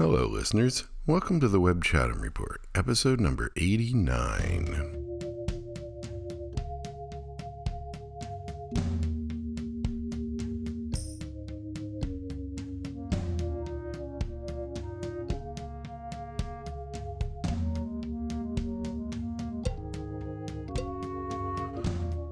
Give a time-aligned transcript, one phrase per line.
[0.00, 0.84] Hello, listeners.
[1.06, 4.96] Welcome to the Webb Chatham Report, episode number 89.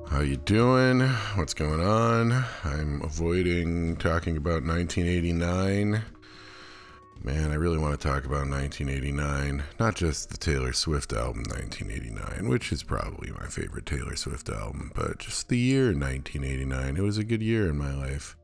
[0.09, 1.00] How you doing?
[1.35, 2.46] What's going on?
[2.64, 6.03] I'm avoiding talking about 1989.
[7.23, 9.64] Man, I really want to talk about 1989.
[9.81, 14.93] Not just the Taylor Swift album 1989, which is probably my favorite Taylor Swift album,
[14.95, 16.96] but just the year 1989.
[16.96, 18.36] It was a good year in my life.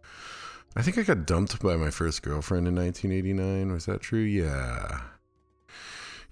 [0.76, 3.72] I think I got dumped by my first girlfriend in 1989.
[3.72, 4.20] Was that true?
[4.20, 5.02] Yeah.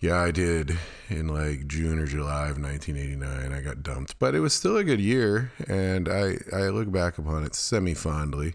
[0.01, 0.77] Yeah, I did
[1.09, 3.53] in like June or July of 1989.
[3.53, 7.19] I got dumped, but it was still a good year, and I I look back
[7.19, 8.55] upon it semi fondly.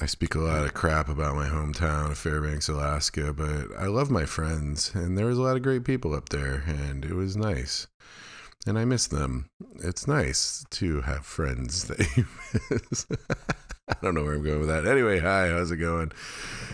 [0.00, 4.10] I speak a lot of crap about my hometown of Fairbanks, Alaska, but I love
[4.10, 7.36] my friends, and there was a lot of great people up there, and it was
[7.36, 7.86] nice.
[8.66, 9.48] And I miss them.
[9.76, 12.26] It's nice to have friends that you
[12.70, 13.06] miss.
[13.88, 14.84] I don't know where I'm going with that.
[14.84, 16.10] Anyway, hi, how's it going?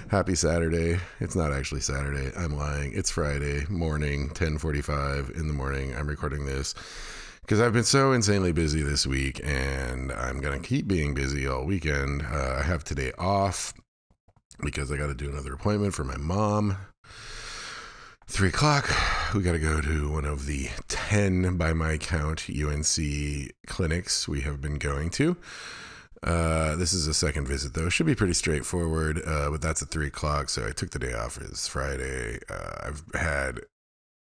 [0.08, 0.98] Happy Saturday.
[1.20, 2.32] It's not actually Saturday.
[2.36, 2.92] I'm lying.
[2.94, 5.94] It's Friday morning, 10:45 in the morning.
[5.94, 6.74] I'm recording this
[7.42, 11.64] because I've been so insanely busy this week, and I'm gonna keep being busy all
[11.64, 12.22] weekend.
[12.22, 13.74] Uh, I have today off
[14.62, 16.76] because I got to do another appointment for my mom.
[18.26, 18.88] Three o'clock.
[19.34, 24.40] We got to go to one of the ten, by my count, UNC clinics we
[24.42, 25.36] have been going to.
[26.22, 27.88] Uh, this is a second visit though.
[27.88, 30.48] Should be pretty straightforward, uh, but that's at three o'clock.
[30.48, 31.38] So I took the day off.
[31.40, 32.38] It's Friday.
[32.48, 33.60] Uh, I've had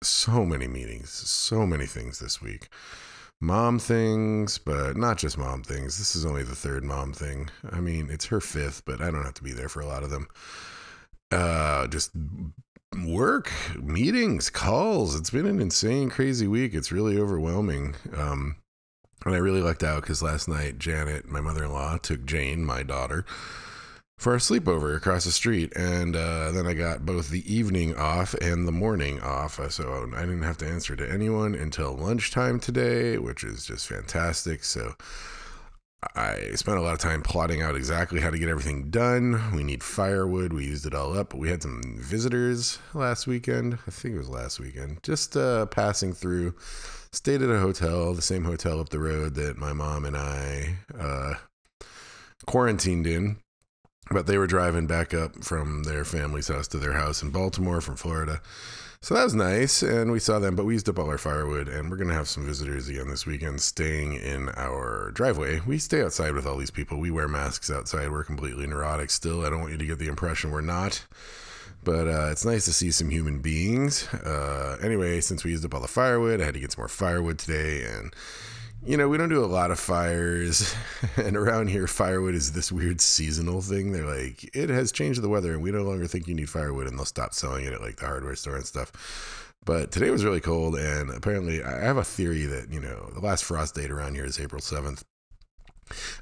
[0.07, 2.69] so many meetings, so many things this week.
[3.41, 5.97] Mom things, but not just mom things.
[5.97, 7.49] This is only the third mom thing.
[7.69, 10.03] I mean, it's her fifth, but I don't have to be there for a lot
[10.03, 10.27] of them.
[11.31, 12.11] Uh, just
[13.05, 15.15] work, meetings, calls.
[15.15, 16.73] It's been an insane, crazy week.
[16.73, 17.95] It's really overwhelming.
[18.15, 18.55] Um,
[19.25, 22.63] and I really lucked out because last night Janet, my mother in law, took Jane,
[22.63, 23.25] my daughter,
[24.17, 25.75] for a sleepover across the street.
[25.75, 29.59] And uh, then I got both the evening off and the morning off.
[29.59, 33.87] Uh, So I didn't have to answer to anyone until lunchtime today, which is just
[33.87, 34.63] fantastic.
[34.63, 34.95] So
[36.15, 39.41] I spent a lot of time plotting out exactly how to get everything done.
[39.55, 40.53] We need firewood.
[40.53, 41.33] We used it all up.
[41.33, 43.79] We had some visitors last weekend.
[43.87, 45.01] I think it was last weekend.
[45.03, 46.55] Just uh, passing through.
[47.11, 50.75] Stayed at a hotel, the same hotel up the road that my mom and I
[50.99, 51.35] uh,
[52.45, 53.37] quarantined in.
[54.11, 57.81] But they were driving back up from their family's house to their house in Baltimore
[57.81, 58.41] from Florida.
[59.01, 59.81] So that was nice.
[59.83, 61.67] And we saw them, but we used up all our firewood.
[61.67, 65.61] And we're going to have some visitors again this weekend staying in our driveway.
[65.65, 66.99] We stay outside with all these people.
[66.99, 68.11] We wear masks outside.
[68.11, 69.45] We're completely neurotic still.
[69.45, 71.05] I don't want you to get the impression we're not.
[71.83, 74.07] But uh, it's nice to see some human beings.
[74.11, 76.87] Uh, anyway, since we used up all the firewood, I had to get some more
[76.87, 77.83] firewood today.
[77.83, 78.11] And,
[78.85, 80.75] you know, we don't do a lot of fires.
[81.17, 83.91] and around here, firewood is this weird seasonal thing.
[83.91, 86.87] They're like, it has changed the weather and we no longer think you need firewood.
[86.87, 89.51] And they'll stop selling it at like the hardware store and stuff.
[89.65, 90.75] But today was really cold.
[90.75, 94.25] And apparently, I have a theory that, you know, the last frost date around here
[94.25, 95.03] is April 7th.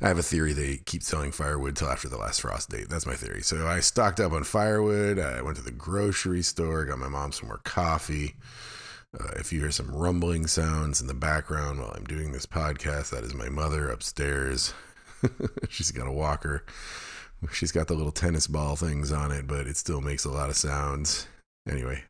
[0.01, 2.89] I have a theory they keep selling firewood till after the last frost date.
[2.89, 3.41] That's my theory.
[3.41, 5.19] So I stocked up on firewood.
[5.19, 8.35] I went to the grocery store, got my mom some more coffee.
[9.19, 13.11] Uh, if you hear some rumbling sounds in the background while I'm doing this podcast,
[13.11, 14.73] that is my mother upstairs.
[15.69, 16.65] She's got a walker.
[17.51, 20.49] She's got the little tennis ball things on it, but it still makes a lot
[20.49, 21.27] of sounds.
[21.69, 22.03] Anyway,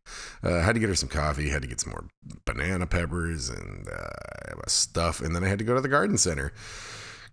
[0.43, 2.05] uh, had to get her some coffee, had to get some more
[2.45, 6.53] banana peppers and uh, stuff, and then I had to go to the garden center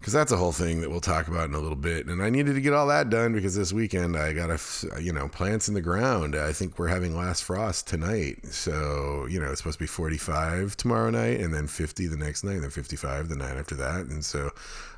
[0.00, 2.06] because that's a whole thing that we'll talk about in a little bit.
[2.06, 4.59] And I needed to get all that done because this weekend I got a,
[4.99, 6.34] you know, plants in the ground.
[6.34, 8.47] I think we're having last frost tonight.
[8.47, 12.44] So, you know, it's supposed to be 45 tomorrow night and then 50 the next
[12.44, 14.06] night and then 55 the night after that.
[14.06, 14.49] And so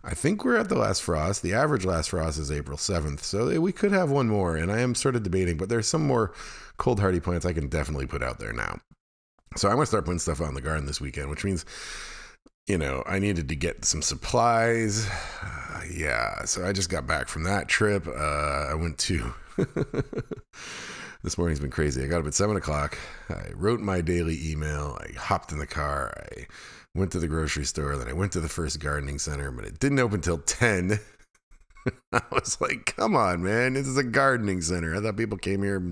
[0.05, 1.43] I think we're at the last frost.
[1.43, 3.21] The average last frost is April 7th.
[3.23, 4.55] So we could have one more.
[4.55, 6.33] And I am sort of debating, but there's some more
[6.77, 8.79] cold hardy plants I can definitely put out there now.
[9.57, 11.67] So I'm to start putting stuff out in the garden this weekend, which means
[12.67, 15.09] you know, I needed to get some supplies.
[15.43, 18.07] Uh, yeah, so I just got back from that trip.
[18.07, 19.35] Uh, I went to.
[21.23, 22.03] this morning's been crazy.
[22.03, 22.99] I got up at seven o'clock.
[23.29, 24.99] I wrote my daily email.
[25.01, 26.15] I hopped in the car.
[26.33, 26.47] I
[26.95, 27.97] went to the grocery store.
[27.97, 30.99] Then I went to the first gardening center, but it didn't open till 10.
[32.13, 33.75] I was like, come on, man.
[33.75, 34.95] This is a gardening center.
[34.95, 35.83] I thought people came here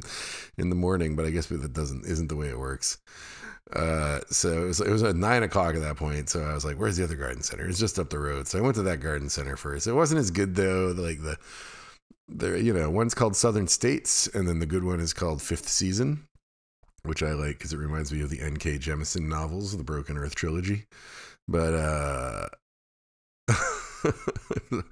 [0.56, 2.98] in the morning, but I guess that doesn't isn't the way it works.
[3.72, 6.28] Uh, so it was, it was at nine o'clock at that point.
[6.28, 7.68] So I was like, where's the other garden center?
[7.68, 8.48] It's just up the road.
[8.48, 9.86] So I went to that garden center first.
[9.86, 10.94] It wasn't as good though.
[10.96, 11.36] Like the,
[12.28, 15.68] there, you know, one's called Southern States, and then the good one is called Fifth
[15.68, 16.26] Season,
[17.02, 18.78] which I like because it reminds me of the N.K.
[18.78, 20.86] Jemisin novels, the Broken Earth trilogy.
[21.48, 22.48] But uh,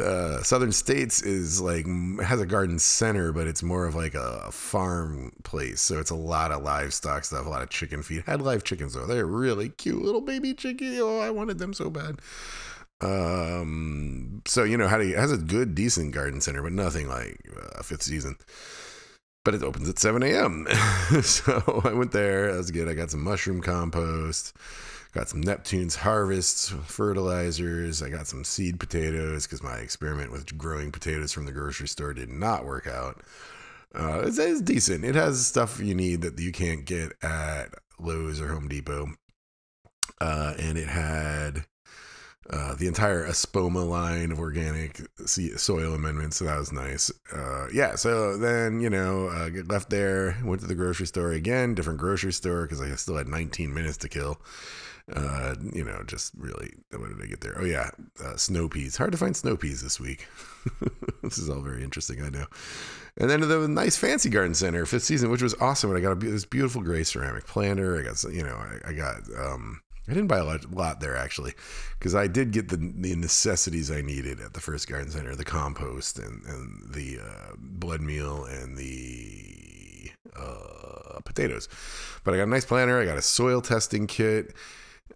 [0.00, 1.86] uh, Southern States is like
[2.22, 5.80] has a garden center, but it's more of like a farm place.
[5.80, 8.24] So it's a lot of livestock stuff, a lot of chicken feed.
[8.26, 10.98] Had live chickens though; they're really cute little baby chicken.
[11.00, 12.20] Oh, I wanted them so bad.
[13.00, 17.08] Um, so you know, how do you, has a good, decent garden center, but nothing
[17.08, 18.36] like uh, fifth season.
[19.44, 20.66] But it opens at 7 a.m.
[21.22, 22.50] so I went there.
[22.50, 22.88] That was good.
[22.88, 24.56] I got some mushroom compost,
[25.14, 28.02] got some Neptune's harvests, fertilizers.
[28.02, 32.12] I got some seed potatoes because my experiment with growing potatoes from the grocery store
[32.12, 33.22] did not work out.
[33.94, 35.04] Uh, it's, it's decent.
[35.04, 37.68] It has stuff you need that you can't get at
[38.00, 39.08] Lowe's or Home Depot.
[40.20, 41.64] Uh, and it had
[42.50, 46.38] uh, the entire Espoma line of organic soil amendments.
[46.38, 47.12] So that was nice.
[47.32, 47.94] Uh, yeah.
[47.94, 52.00] So then, you know, uh, get left there, went to the grocery store again, different
[52.00, 54.40] grocery store because I still had 19 minutes to kill.
[55.12, 57.56] Uh, you know, just really, what did I get there?
[57.58, 57.90] Oh, yeah.
[58.22, 58.96] Uh, snow peas.
[58.96, 60.26] Hard to find snow peas this week.
[61.22, 62.46] this is all very interesting, I know.
[63.18, 65.90] And then the nice fancy garden center, fifth season, which was awesome.
[65.90, 67.98] And I got a, this beautiful gray ceramic planter.
[67.98, 71.16] I got, you know, I, I got, um, I didn't buy a lot, lot there
[71.16, 71.54] actually,
[71.98, 75.44] because I did get the, the necessities I needed at the first garden center: the
[75.44, 81.70] compost and and the uh, blood meal and the uh, potatoes.
[82.22, 83.00] But I got a nice planter.
[83.00, 84.54] I got a soil testing kit.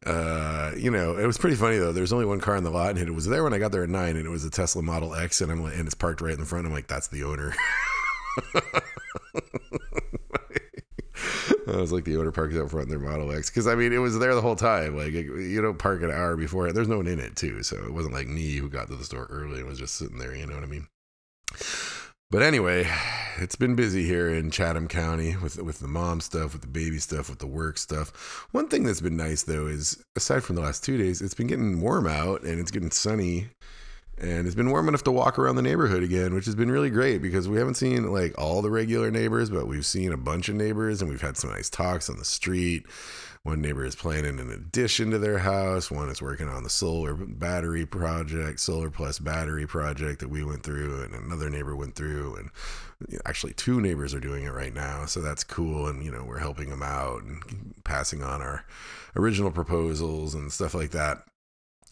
[0.06, 1.92] Uh, you know, it was pretty funny though.
[1.92, 3.82] There's only one car in the lot, and it was there when I got there
[3.82, 6.20] at nine, and it was a Tesla Model X, and I'm like, and it's parked
[6.20, 6.66] right in the front.
[6.66, 7.54] I'm like, that's the owner.
[11.68, 13.92] I was like, the owner parks out front in their Model X because I mean,
[13.92, 14.96] it was there the whole time.
[14.96, 16.72] Like, you don't park an hour before.
[16.72, 19.04] There's no one in it too, so it wasn't like me who got to the
[19.04, 20.34] store early and was just sitting there.
[20.34, 20.86] You know what I mean?
[22.30, 22.86] But anyway,
[23.38, 26.98] it's been busy here in Chatham County with with the mom stuff, with the baby
[26.98, 28.46] stuff, with the work stuff.
[28.52, 31.46] One thing that's been nice though is aside from the last two days, it's been
[31.46, 33.48] getting warm out and it's getting sunny
[34.20, 36.90] and it's been warm enough to walk around the neighborhood again, which has been really
[36.90, 40.48] great because we haven't seen like all the regular neighbors, but we've seen a bunch
[40.48, 42.84] of neighbors and we've had some nice talks on the street.
[43.44, 45.90] One neighbor is planning an addition to their house.
[45.90, 50.64] One is working on the solar battery project, solar plus battery project that we went
[50.64, 52.36] through, and another neighbor went through.
[52.36, 55.86] And actually, two neighbors are doing it right now, so that's cool.
[55.86, 58.66] And you know, we're helping them out and passing on our
[59.16, 61.22] original proposals and stuff like that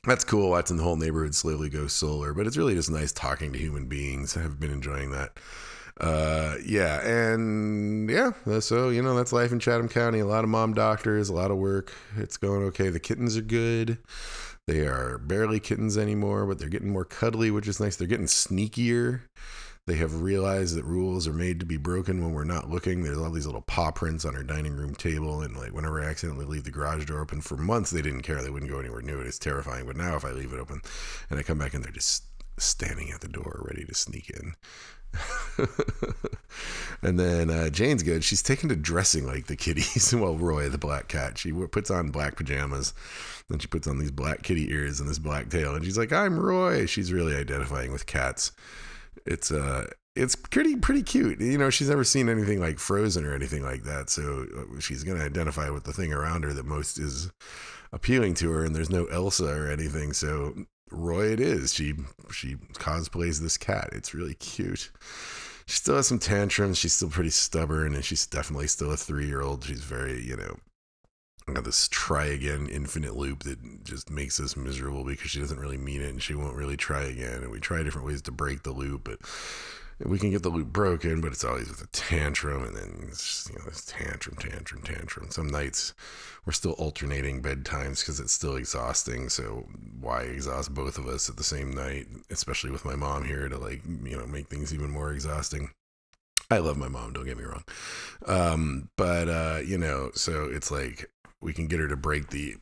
[0.07, 3.53] that's cool watching the whole neighborhood slowly go solar, but it's really just nice talking
[3.53, 4.37] to human beings.
[4.37, 5.39] I've been enjoying that.
[5.99, 10.21] Uh, yeah, and yeah, so you know that's life in Chatham County.
[10.21, 11.93] A lot of mom doctors, a lot of work.
[12.17, 12.91] It's going okay.
[12.91, 13.99] The kittens are good.
[14.67, 17.97] They are barely kittens anymore, but they're getting more cuddly, which is nice.
[17.97, 19.23] They're getting sneakier.
[19.87, 23.03] They have realized that rules are made to be broken when we're not looking.
[23.05, 26.07] There's all these little paw prints on our dining room table, and like whenever I
[26.07, 28.43] accidentally leave the garage door open for months, they didn't care.
[28.43, 29.29] They wouldn't go anywhere near it.
[29.29, 29.87] It's terrifying.
[29.87, 30.83] But now if I leave it open
[31.31, 32.25] and I come back in, they're just
[32.59, 34.55] standing at the door ready to sneak in.
[37.03, 38.25] and then uh, Jane's good.
[38.25, 40.13] She's taken to dressing like the kitties.
[40.19, 42.93] well, Roy, the black cat, she puts on black pajamas.
[43.49, 46.13] Then she puts on these black kitty ears and this black tail, and she's like,
[46.13, 48.51] "I'm Roy." She's really identifying with cats
[49.25, 51.41] it's uh it's pretty pretty cute.
[51.41, 55.05] You know, she's never seen anything like Frozen or anything like that, so uh, she's
[55.05, 57.31] gonna identify with the thing around her that most is
[57.93, 58.65] appealing to her.
[58.65, 60.55] And there's no Elsa or anything, so
[60.91, 61.75] Roy it is.
[61.75, 61.95] She
[62.33, 63.91] she cosplays this cat.
[63.93, 64.91] It's really cute.
[65.67, 66.79] She still has some tantrums.
[66.79, 69.65] She's still pretty stubborn, and she's definitely still a three year old.
[69.65, 70.57] She's very you know
[71.55, 75.77] got this try again infinite loop that just makes us miserable because she doesn't really
[75.77, 77.43] mean it and she won't really try again.
[77.43, 79.21] And we try different ways to break the loop, but
[80.05, 83.49] we can get the loop broken, but it's always with a tantrum and then just,
[83.49, 85.31] you know, this tantrum, tantrum, tantrum.
[85.31, 85.95] Some nights
[86.45, 89.29] we're still alternating bedtimes because it's still exhausting.
[89.29, 89.67] So
[90.01, 93.57] why exhaust both of us at the same night, especially with my mom here to
[93.57, 95.71] like, you know, make things even more exhausting.
[96.51, 97.65] I love my mom, don't get me wrong.
[98.27, 102.57] Um, but uh, you know, so it's like we can get her to break the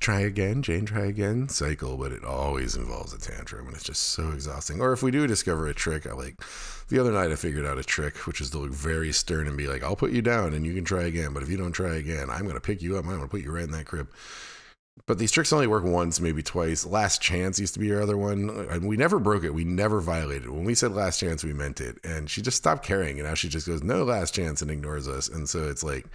[0.00, 4.02] try again, Jane, try again cycle, but it always involves a tantrum and it's just
[4.02, 4.80] so exhausting.
[4.80, 6.36] Or if we do discover a trick, I like
[6.88, 9.56] the other night I figured out a trick, which is to look very stern and
[9.56, 11.32] be like, I'll put you down and you can try again.
[11.32, 13.04] But if you don't try again, I'm going to pick you up.
[13.04, 14.08] I'm going to put you right in that crib.
[15.06, 16.84] But these tricks only work once, maybe twice.
[16.84, 18.50] Last chance used to be your other one.
[18.70, 19.54] And we never broke it.
[19.54, 20.50] We never violated.
[20.50, 21.98] When we said last chance, we meant it.
[22.04, 23.18] And she just stopped caring.
[23.18, 25.28] And now she just goes, no last chance and ignores us.
[25.28, 26.06] And so it's like,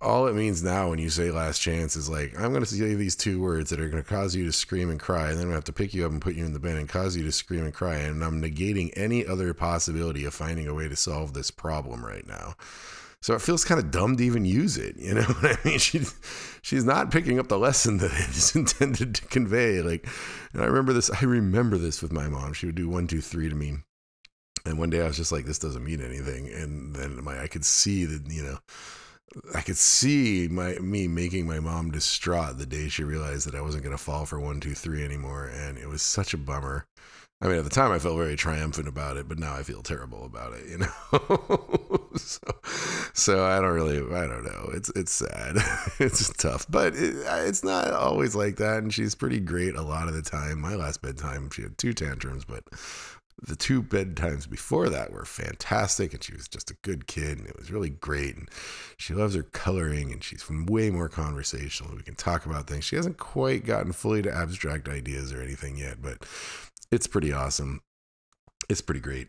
[0.00, 2.94] all it means now when you say last chance is like, I'm going to say
[2.94, 5.30] these two words that are going to cause you to scream and cry.
[5.30, 6.88] And then I have to pick you up and put you in the bed and
[6.88, 7.96] cause you to scream and cry.
[7.96, 12.26] And I'm negating any other possibility of finding a way to solve this problem right
[12.26, 12.54] now.
[13.20, 14.96] So it feels kind of dumb to even use it.
[14.96, 15.78] You know what I mean?
[15.80, 16.02] She,
[16.62, 19.82] she's not picking up the lesson that it is intended to convey.
[19.82, 20.06] Like,
[20.52, 21.10] and I remember this.
[21.10, 22.52] I remember this with my mom.
[22.52, 23.78] She would do one, two, three to me.
[24.64, 26.48] And one day I was just like, this doesn't mean anything.
[26.52, 28.58] And then my, I could see that, you know,
[29.54, 33.60] I could see my me making my mom distraught the day she realized that I
[33.60, 36.86] wasn't to fall for one, two, three anymore, and it was such a bummer.
[37.40, 39.82] I mean, at the time I felt very triumphant about it, but now I feel
[39.82, 40.68] terrible about it.
[40.68, 42.40] You know, so,
[43.12, 44.70] so I don't really, I don't know.
[44.74, 45.56] It's it's sad,
[46.00, 48.78] it's tough, but it, it's not always like that.
[48.78, 50.60] And she's pretty great a lot of the time.
[50.60, 52.64] My last bedtime, she had two tantrums, but
[53.40, 57.46] the two bedtimes before that were fantastic and she was just a good kid and
[57.46, 58.48] it was really great and
[58.96, 62.84] she loves her coloring and she's way more conversational we can talk about things.
[62.84, 66.26] She hasn't quite gotten fully to abstract ideas or anything yet but
[66.90, 67.82] it's pretty awesome.
[68.68, 69.28] It's pretty great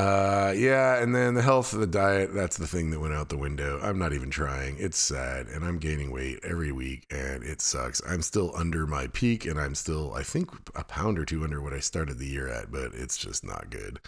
[0.00, 3.28] uh, yeah, and then the health of the diet, that's the thing that went out
[3.28, 3.78] the window.
[3.82, 4.76] I'm not even trying.
[4.78, 8.00] It's sad, and I'm gaining weight every week, and it sucks.
[8.08, 11.60] I'm still under my peak, and I'm still, I think, a pound or two under
[11.60, 14.00] what I started the year at, but it's just not good.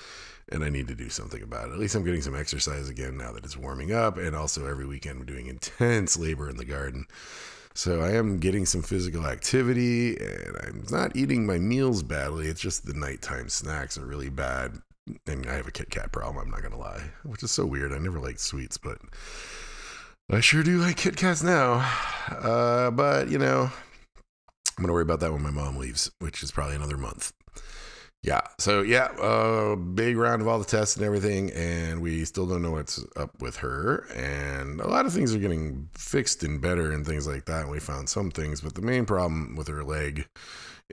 [0.48, 1.72] And I need to do something about it.
[1.72, 4.86] At least I'm getting some exercise again now that it's warming up, and also every
[4.86, 7.06] weekend we're doing intense labor in the garden.
[7.74, 12.48] So I am getting some physical activity and I'm not eating my meals badly.
[12.48, 14.82] It's just the nighttime snacks are really bad
[15.26, 16.44] and I have a Kit Kat problem.
[16.44, 17.92] I'm not gonna lie, which is so weird.
[17.92, 18.98] I never liked sweets, but
[20.30, 21.88] I sure do like Kit Kats now.
[22.28, 23.70] Uh, but you know,
[24.76, 27.32] I'm gonna worry about that when my mom leaves, which is probably another month.
[28.22, 28.42] Yeah.
[28.58, 32.62] So yeah, uh, big round of all the tests and everything, and we still don't
[32.62, 34.06] know what's up with her.
[34.14, 37.62] And a lot of things are getting fixed and better and things like that.
[37.62, 40.26] And we found some things, but the main problem with her leg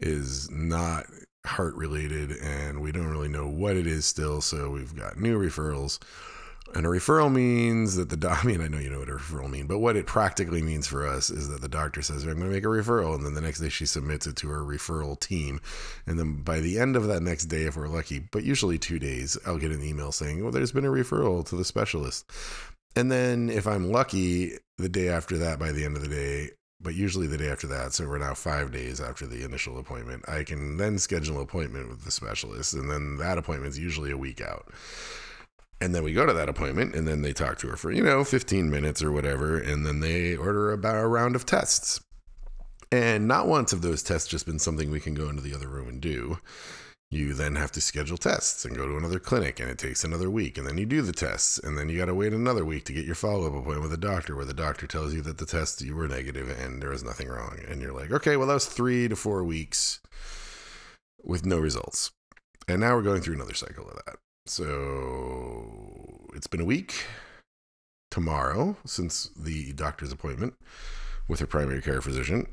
[0.02, 1.06] is not
[1.46, 4.42] heart related and we don't really know what it is still.
[4.42, 6.00] So we've got new referrals.
[6.76, 9.14] And a referral means that the doc, I mean, I know you know what a
[9.14, 12.38] referral means, but what it practically means for us is that the doctor says, I'm
[12.38, 13.16] going to make a referral.
[13.16, 15.62] And then the next day she submits it to her referral team.
[16.06, 19.00] And then by the end of that next day, if we're lucky, but usually two
[19.00, 22.30] days, I'll get an email saying, well, there's been a referral to the specialist.
[22.96, 26.52] And then if I'm lucky, the day after that, by the end of the day,
[26.82, 27.94] but usually the day after that.
[27.94, 30.28] So we're now five days after the initial appointment.
[30.28, 34.18] I can then schedule an appointment with the specialist, and then that appointment's usually a
[34.18, 34.68] week out.
[35.82, 38.04] And then we go to that appointment, and then they talk to her for, you
[38.04, 42.02] know, 15 minutes or whatever, and then they order about a round of tests.
[42.92, 45.68] And not once have those tests just been something we can go into the other
[45.68, 46.40] room and do
[47.12, 50.30] you then have to schedule tests and go to another clinic and it takes another
[50.30, 52.86] week and then you do the tests and then you got to wait another week
[52.86, 55.46] to get your follow-up appointment with a doctor where the doctor tells you that the
[55.46, 58.54] tests you were negative and there was nothing wrong and you're like okay well that
[58.54, 60.02] was three to four weeks
[61.24, 62.12] with no results.
[62.68, 64.18] And now we're going through another cycle of that.
[64.46, 67.06] So it's been a week
[68.12, 70.56] tomorrow since the doctor's appointment
[71.28, 72.48] with her primary care physician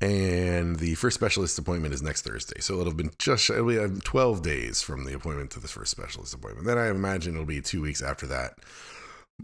[0.00, 2.60] and the first specialist appointment is next Thursday.
[2.60, 5.68] So it'll have been just it'll be uh, 12 days from the appointment to the
[5.68, 6.66] first specialist appointment.
[6.66, 8.54] Then I imagine it'll be two weeks after that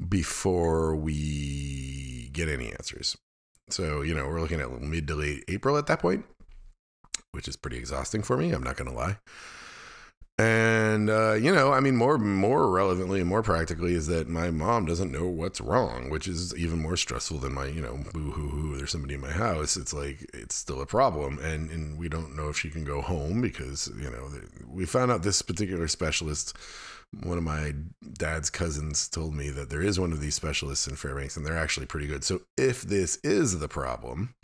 [0.08, 3.16] before we get any answers.
[3.70, 6.24] So, you know, we're looking at mid to late April at that point,
[7.32, 8.52] which is pretty exhausting for me.
[8.52, 9.18] I'm not going to lie.
[10.38, 14.50] And uh, you know, I mean, more more relevantly and more practically is that my
[14.50, 18.30] mom doesn't know what's wrong, which is even more stressful than my, you know, boo
[18.30, 18.76] hoo hoo.
[18.76, 19.76] There's somebody in my house.
[19.76, 23.02] It's like it's still a problem, and and we don't know if she can go
[23.02, 24.30] home because you know
[24.66, 26.56] we found out this particular specialist.
[27.24, 27.74] One of my
[28.14, 31.58] dad's cousins told me that there is one of these specialists in Fairbanks, and they're
[31.58, 32.24] actually pretty good.
[32.24, 34.34] So if this is the problem,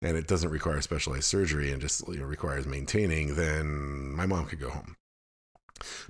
[0.00, 4.46] and it doesn't require specialized surgery and just you know, requires maintaining, then my mom
[4.46, 4.96] could go home.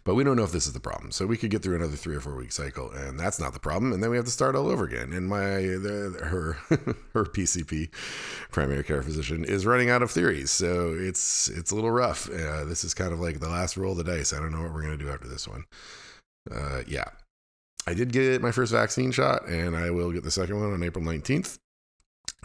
[0.04, 1.10] But we don't know if this is the problem.
[1.10, 3.60] So we could get through another three or four week cycle, and that's not the
[3.60, 3.92] problem.
[3.92, 5.12] And then we have to start all over again.
[5.12, 6.52] And my the, her
[7.12, 7.90] her PCP,
[8.50, 10.50] primary care physician, is running out of theories.
[10.50, 12.28] So it's it's a little rough.
[12.28, 14.32] Uh, this is kind of like the last roll of the dice.
[14.32, 15.64] I don't know what we're gonna do after this one.
[16.50, 17.10] Uh, yeah,
[17.86, 20.82] I did get my first vaccine shot, and I will get the second one on
[20.82, 21.58] April nineteenth.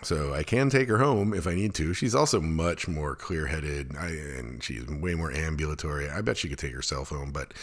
[0.04, 1.94] So I can take her home if I need to.
[1.94, 6.10] She's also much more clear-headed, and she's way more ambulatory.
[6.10, 7.54] I bet she could take herself home, but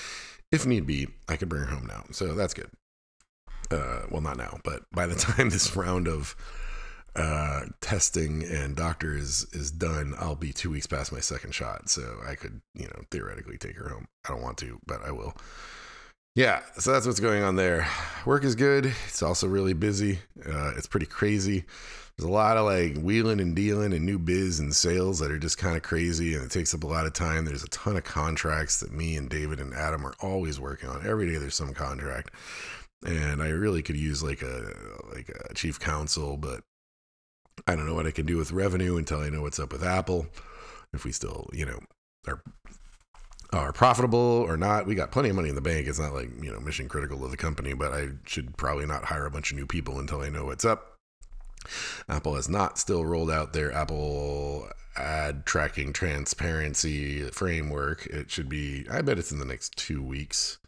[0.53, 2.05] if need be, I could bring her home now.
[2.13, 2.71] So that's good.
[3.71, 6.37] Uh, well, not now, but by the time this round of
[7.17, 11.89] uh, testing and doctors is done, I'll be two weeks past my second shot.
[11.91, 14.07] So I could, you know, theoretically take her home.
[14.27, 15.35] I don't want to, but I will.
[16.37, 17.89] yeah, so that's what's going on there.
[18.25, 18.87] Work is good.
[19.09, 20.21] It's also really busy.
[20.47, 21.65] Uh, it's pretty crazy.
[22.19, 25.39] There's a lot of like wheeling and dealing and new biz and sales that are
[25.39, 27.45] just kind of crazy and it takes up a lot of time.
[27.45, 31.07] There's a ton of contracts that me and David and Adam are always working on.
[31.07, 32.33] Every day there's some contract.
[33.07, 34.75] And I really could use like a
[35.15, 36.65] like a chief counsel, but
[37.69, 39.85] I don't know what I can do with revenue until I know what's up with
[39.85, 40.27] Apple.
[40.93, 41.79] If we still, you know,
[42.27, 42.43] are
[43.53, 44.87] are profitable or not.
[44.87, 45.87] We got plenty of money in the bank.
[45.87, 49.05] It's not like, you know, mission critical to the company, but I should probably not
[49.05, 50.98] hire a bunch of new people until I know what's up.
[52.09, 58.07] Apple has not still rolled out their Apple ad tracking transparency framework.
[58.07, 60.59] It should be, I bet it's in the next two weeks.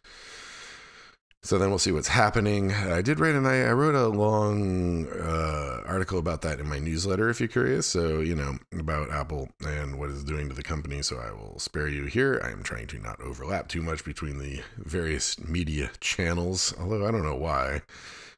[1.42, 2.70] So then we'll see what's happening.
[2.72, 7.30] I did write and I, wrote a long uh, article about that in my newsletter
[7.30, 7.86] if you're curious.
[7.86, 11.00] So, you know, about Apple and what it's doing to the company.
[11.00, 12.42] So I will spare you here.
[12.44, 17.10] I am trying to not overlap too much between the various media channels, although I
[17.10, 17.80] don't know why.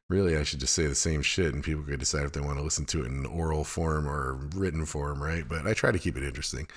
[0.09, 2.57] Really, I should just say the same shit and people could decide if they want
[2.57, 5.47] to listen to it in oral form or written form, right?
[5.47, 6.67] But I try to keep it interesting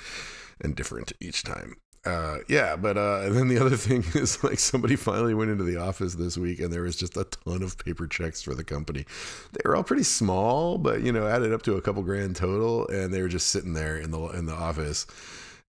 [0.61, 4.97] and different each time uh, yeah, but uh, then the other thing is like somebody
[4.97, 8.07] finally went into the office this week and there was just a ton of paper
[8.07, 9.05] checks for the company.
[9.53, 12.87] They were all pretty small, but you know, added up to a couple grand total,
[12.89, 15.07] and they were just sitting there in the in the office.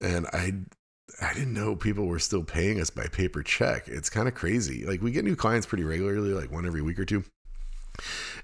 [0.00, 0.54] And I
[1.20, 3.86] I didn't know people were still paying us by paper check.
[3.86, 4.86] It's kind of crazy.
[4.86, 7.24] Like we get new clients pretty regularly, like one every week or two.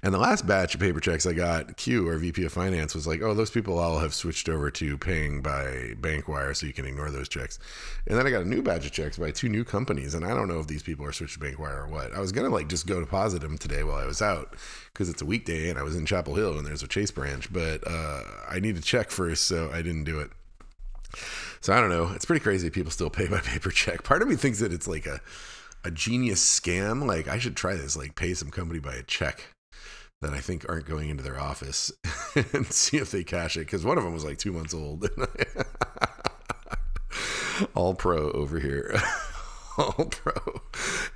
[0.02, 3.06] And the last batch of paper checks I got, Q, our VP of Finance, was
[3.06, 6.72] like, oh, those people all have switched over to paying by bank wire, so you
[6.72, 7.58] can ignore those checks.
[8.06, 10.34] And then I got a new batch of checks by two new companies, and I
[10.34, 12.14] don't know if these people are switched to bank wire or what.
[12.14, 14.54] I was gonna like just go deposit them today while I was out
[14.92, 17.52] because it's a weekday and I was in Chapel Hill and there's a Chase branch,
[17.52, 20.30] but uh, I need to check first, so I didn't do it.
[21.60, 22.12] So I don't know.
[22.14, 22.70] It's pretty crazy.
[22.70, 24.04] People still pay by paper check.
[24.04, 25.20] Part of me thinks that it's like a
[25.84, 27.06] a genius scam.
[27.06, 27.96] Like I should try this.
[27.96, 29.54] Like pay some company by a check
[30.20, 31.92] that I think aren't going into their office
[32.34, 33.60] and see if they cash it.
[33.60, 35.08] Because one of them was like two months old.
[37.74, 39.00] All pro over here.
[39.78, 40.60] All pro.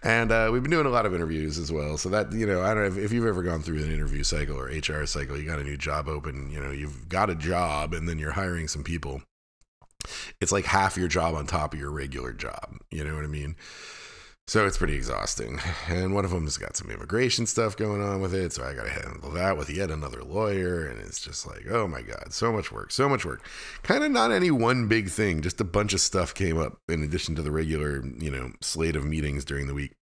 [0.05, 1.97] And uh, we've been doing a lot of interviews as well.
[1.97, 4.23] So that, you know, I don't know if, if you've ever gone through an interview
[4.23, 7.35] cycle or HR cycle, you got a new job open, you know, you've got a
[7.35, 9.23] job and then you're hiring some people.
[10.41, 12.77] It's like half your job on top of your regular job.
[12.91, 13.57] You know what I mean?
[14.49, 15.61] So it's pretty exhausting.
[15.89, 18.53] And one of them has got some immigration stuff going on with it.
[18.53, 20.87] So I got to handle that with yet another lawyer.
[20.87, 23.47] And it's just like, oh my God, so much work, so much work.
[23.83, 27.03] Kind of not any one big thing, just a bunch of stuff came up in
[27.03, 29.93] addition to the regular, you know, slate of meetings during the week.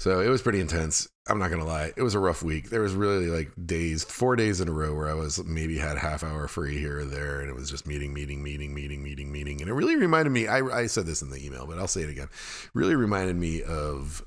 [0.00, 1.10] So it was pretty intense.
[1.28, 2.70] I'm not gonna lie, it was a rough week.
[2.70, 5.98] There was really like days, four days in a row where I was maybe had
[5.98, 9.30] half hour free here or there, and it was just meeting, meeting, meeting, meeting, meeting,
[9.30, 10.48] meeting, and it really reminded me.
[10.48, 12.28] I, I said this in the email, but I'll say it again.
[12.72, 14.24] Really reminded me of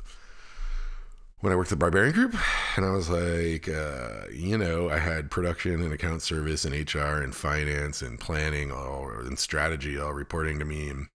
[1.40, 2.36] when I worked at the Barbarian Group,
[2.78, 7.24] and I was like, uh, you know, I had production and account service and HR
[7.24, 11.08] and finance and planning all and strategy all reporting to me, and,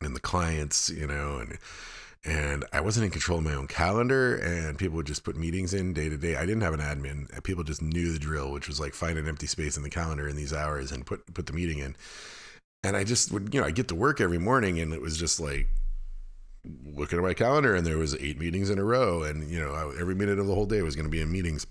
[0.00, 1.58] and the clients, you know, and
[2.24, 5.74] and I wasn't in control of my own calendar, and people would just put meetings
[5.74, 6.36] in day to day.
[6.36, 7.42] I didn't have an admin.
[7.42, 10.28] People just knew the drill, which was like find an empty space in the calendar
[10.28, 11.96] in these hours and put put the meeting in.
[12.84, 15.16] And I just would, you know, I get to work every morning, and it was
[15.16, 15.68] just like
[16.84, 19.72] looking at my calendar, and there was eight meetings in a row, and you know,
[19.72, 21.66] I, every minute of the whole day was going to be in meetings.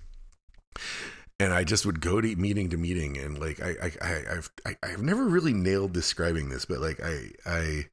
[1.40, 4.52] And I just would go to meeting to meeting, and like I, I, I I've,
[4.66, 7.86] I, I've never really nailed describing this, but like I, I,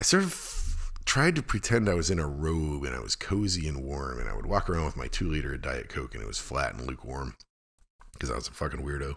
[0.00, 0.65] I sort of
[1.06, 4.28] tried to pretend I was in a robe and I was cozy and warm, and
[4.28, 6.74] I would walk around with my two liter of Diet Coke and it was flat
[6.74, 7.36] and lukewarm
[8.12, 9.16] because I was a fucking weirdo.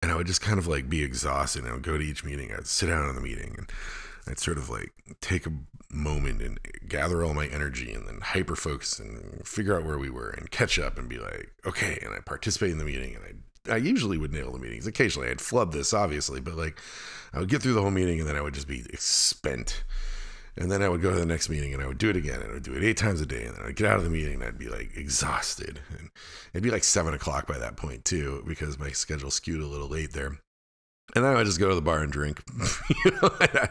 [0.00, 2.24] And I would just kind of like be exhausted and I would go to each
[2.24, 2.52] meeting.
[2.52, 3.68] I'd sit down in the meeting and
[4.28, 5.52] I'd sort of like take a
[5.90, 10.10] moment and gather all my energy and then hyper focus and figure out where we
[10.10, 11.98] were and catch up and be like, okay.
[12.04, 13.32] And I participate in the meeting and I
[13.70, 14.86] I usually would nail the meetings.
[14.86, 16.78] Occasionally I'd flub this, obviously, but like
[17.32, 19.82] I would get through the whole meeting and then I would just be spent
[20.58, 22.40] and then I would go to the next meeting and I would do it again.
[22.40, 23.44] And I would do it eight times a day.
[23.44, 25.80] And then I'd get out of the meeting and I'd be like exhausted.
[25.96, 26.10] And
[26.52, 29.88] it'd be like seven o'clock by that point, too, because my schedule skewed a little
[29.88, 30.38] late there.
[31.14, 32.42] And then I would just go to the bar and drink.
[33.04, 33.68] you know, I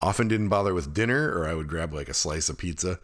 [0.00, 3.00] often didn't bother with dinner, or I would grab like a slice of pizza.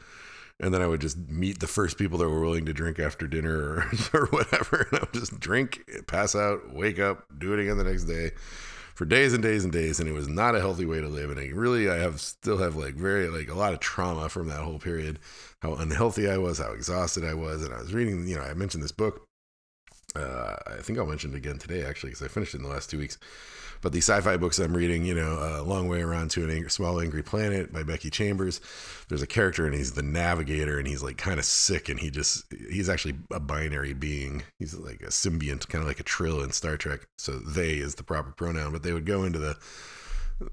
[0.61, 3.26] And then I would just meet the first people that were willing to drink after
[3.26, 4.87] dinner or, or whatever.
[4.90, 8.31] And I would just drink, pass out, wake up, do it again the next day
[8.99, 11.31] for days and days and days and it was not a healthy way to live
[11.31, 14.49] and I really I have still have like very like a lot of trauma from
[14.49, 15.21] that whole period
[15.61, 18.55] how unhealthy I was how exhausted I was and I was reading you know I
[18.55, 19.29] mentioned this book
[20.16, 22.71] Uh, I think I'll mention it again today, actually, because I finished it in the
[22.71, 23.18] last two weeks.
[23.81, 26.71] But the sci-fi books I'm reading, you know, A Long Way Around to an Angry,
[26.71, 28.61] Small Angry Planet by Becky Chambers.
[29.09, 32.11] There's a character and he's the navigator and he's like kind of sick and he
[32.11, 34.42] just he's actually a binary being.
[34.59, 37.07] He's like a symbiont, kind of like a trill in Star Trek.
[37.18, 39.57] So they is the proper pronoun, but they would go into the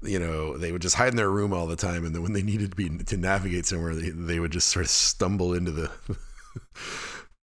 [0.02, 2.32] you know, they would just hide in their room all the time, and then when
[2.32, 5.70] they needed to be to navigate somewhere, they, they would just sort of stumble into
[5.70, 5.90] the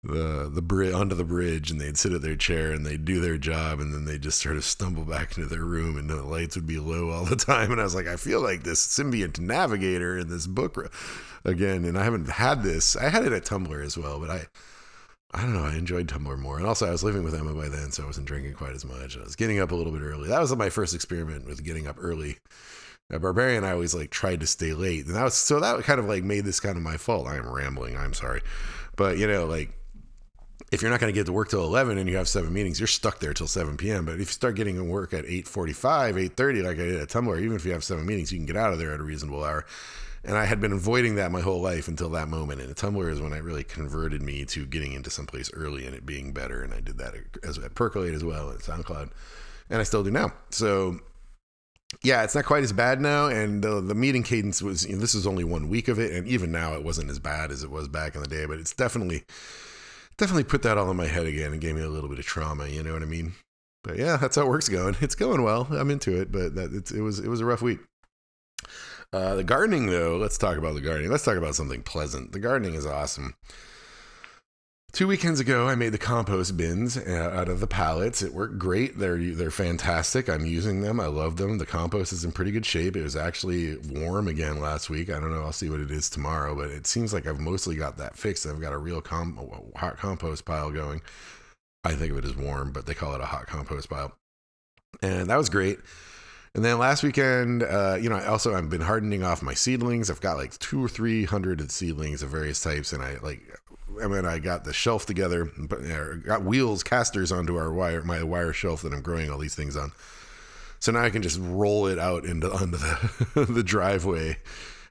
[0.05, 3.21] the the bridge onto the bridge and they'd sit at their chair and they'd do
[3.21, 6.23] their job and then they'd just sort of stumble back into their room and the
[6.23, 7.71] lights would be low all the time.
[7.71, 10.93] And I was like I feel like this symbiont navigator in this book
[11.45, 11.85] again.
[11.85, 12.97] And I haven't had this.
[12.97, 14.47] I had it at Tumblr as well but I
[15.35, 15.65] I don't know.
[15.65, 16.59] I enjoyed Tumblr more.
[16.59, 18.85] And also I was living with Emma by then so I wasn't drinking quite as
[18.85, 19.17] much.
[19.17, 20.29] I was getting up a little bit early.
[20.29, 22.39] That was my first experiment with getting up early.
[23.11, 26.01] At Barbarian, I always like tried to stay late, and that was so that kind
[26.01, 27.27] of like made this kind of my fault.
[27.27, 27.95] I am rambling.
[27.95, 28.41] I'm sorry,
[28.97, 29.71] but you know, like
[30.73, 32.81] if you're not going to get to work till 11 and you have seven meetings,
[32.81, 34.07] you're stuck there till 7 p.m.
[34.07, 37.41] But if you start getting to work at 8:45, 8:30, like I did at Tumblr,
[37.41, 39.45] even if you have seven meetings, you can get out of there at a reasonable
[39.45, 39.67] hour.
[40.25, 42.61] And I had been avoiding that my whole life until that moment.
[42.61, 46.07] And Tumblr is when it really converted me to getting into someplace early and it
[46.07, 46.63] being better.
[46.63, 49.11] And I did that as at Percolate as well at SoundCloud,
[49.69, 50.33] and I still do now.
[50.51, 51.01] So
[52.03, 54.87] yeah, it's not quite as bad now, and the the meeting cadence was.
[54.87, 57.19] You know, this is only one week of it, and even now it wasn't as
[57.19, 58.47] bad as it was back in the day.
[58.47, 59.25] But it's definitely
[60.23, 62.25] definitely put that all in my head again and gave me a little bit of
[62.25, 62.69] trauma.
[62.69, 63.33] You know what I mean?
[63.83, 64.97] But yeah, that's how work's going.
[65.01, 65.67] It's going well.
[65.73, 67.81] I'm into it, but that it was it was a rough week.
[69.13, 71.11] Uh, the gardening, though, let's talk about the gardening.
[71.11, 72.31] Let's talk about something pleasant.
[72.31, 73.35] The gardening is awesome.
[74.93, 78.21] Two weekends ago, I made the compost bins uh, out of the pallets.
[78.21, 78.99] It worked great.
[78.99, 80.29] They're they're fantastic.
[80.29, 81.01] I'm using them.
[81.01, 81.57] I love them.
[81.57, 82.95] The compost is in pretty good shape.
[82.95, 85.09] It was actually warm again last week.
[85.09, 85.45] I don't know.
[85.45, 88.47] I'll see what it is tomorrow, but it seems like I've mostly got that fixed.
[88.47, 89.39] I've got a real com-
[89.77, 91.01] hot compost pile going.
[91.85, 94.13] I think of it as warm, but they call it a hot compost pile,
[95.01, 95.79] and that was great.
[96.55, 100.11] And then last weekend, uh, you know, I also I've been hardening off my seedlings.
[100.11, 103.41] I've got like two or three hundred seedlings of various types, and I like
[104.03, 105.45] I mean, I got the shelf together,
[106.25, 109.77] got wheels, casters onto our wire, my wire shelf that I'm growing all these things
[109.77, 109.93] on.
[110.79, 114.39] So now I can just roll it out into onto the the driveway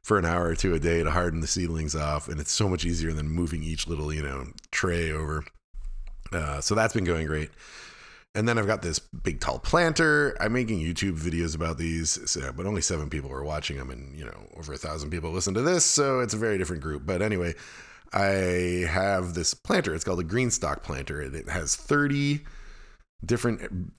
[0.01, 2.67] for an hour or two a day to harden the seedlings off, and it's so
[2.67, 5.43] much easier than moving each little you know tray over.
[6.31, 7.49] Uh, so that's been going great.
[8.33, 10.37] And then I've got this big tall planter.
[10.39, 14.17] I'm making YouTube videos about these, so, but only seven people are watching them, and
[14.17, 17.05] you know over a thousand people listen to this, so it's a very different group.
[17.05, 17.53] But anyway,
[18.13, 19.93] I have this planter.
[19.93, 21.21] It's called a GreenStalk planter.
[21.21, 22.41] and It has 30
[23.25, 23.91] different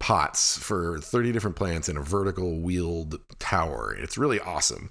[0.00, 3.96] pots for 30 different plants in a vertical wheeled tower.
[3.98, 4.90] It's really awesome.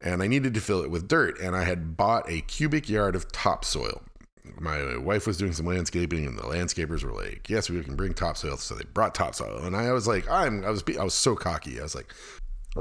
[0.00, 1.38] And I needed to fill it with dirt.
[1.40, 4.02] And I had bought a cubic yard of topsoil.
[4.58, 8.14] My wife was doing some landscaping, and the landscapers were like, "Yes, we can bring
[8.14, 11.36] topsoil." So they brought topsoil, and I was like, "I'm," I was, I was so
[11.36, 11.78] cocky.
[11.78, 12.12] I was like,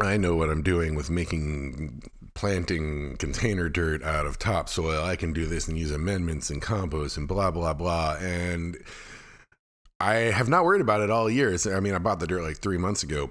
[0.02, 2.02] "I know what I'm doing with making
[2.40, 5.04] planting container dirt out of topsoil.
[5.04, 8.16] I can do this and use amendments and compost and blah, blah, blah.
[8.16, 8.78] And
[10.00, 11.54] I have not worried about it all year.
[11.76, 13.30] I mean, I bought the dirt like three months ago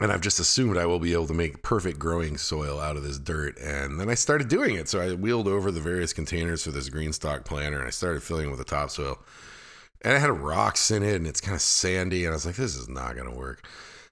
[0.00, 3.02] and I've just assumed I will be able to make perfect growing soil out of
[3.02, 3.58] this dirt.
[3.58, 4.88] And then I started doing it.
[4.88, 8.46] So I wheeled over the various containers for this GreenStalk planter and I started filling
[8.46, 9.18] it with the topsoil.
[10.02, 12.26] And it had rocks in it and it's kind of sandy.
[12.26, 13.66] And I was like, this is not going to work.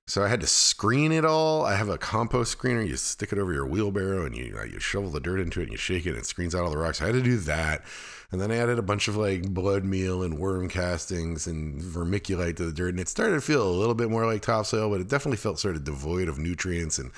[0.08, 1.66] So I had to screen it all.
[1.66, 2.86] I have a compost screener.
[2.88, 5.72] You stick it over your wheelbarrow and you you shovel the dirt into it and
[5.72, 7.02] you shake it and it screens out all the rocks.
[7.02, 7.84] I had to do that.
[8.32, 12.56] And then I added a bunch of like blood meal and worm castings and vermiculite
[12.56, 12.88] to the dirt.
[12.88, 15.58] And it started to feel a little bit more like topsoil, but it definitely felt
[15.58, 16.98] sort of devoid of nutrients.
[16.98, 17.10] And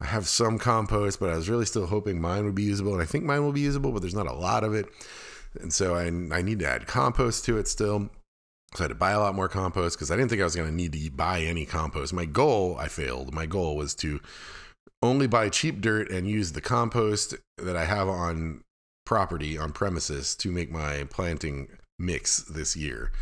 [0.00, 2.94] I have some compost, but I was really still hoping mine would be usable.
[2.94, 4.86] And I think mine will be usable, but there's not a lot of it.
[5.60, 8.10] And so I, I need to add compost to it still.
[8.74, 10.56] So I had to buy a lot more compost because I didn't think I was
[10.56, 12.12] going to need to buy any compost.
[12.12, 13.32] My goal, I failed.
[13.32, 14.20] My goal was to
[15.00, 18.62] only buy cheap dirt and use the compost that I have on
[19.06, 23.12] property, on premises, to make my planting mix this year.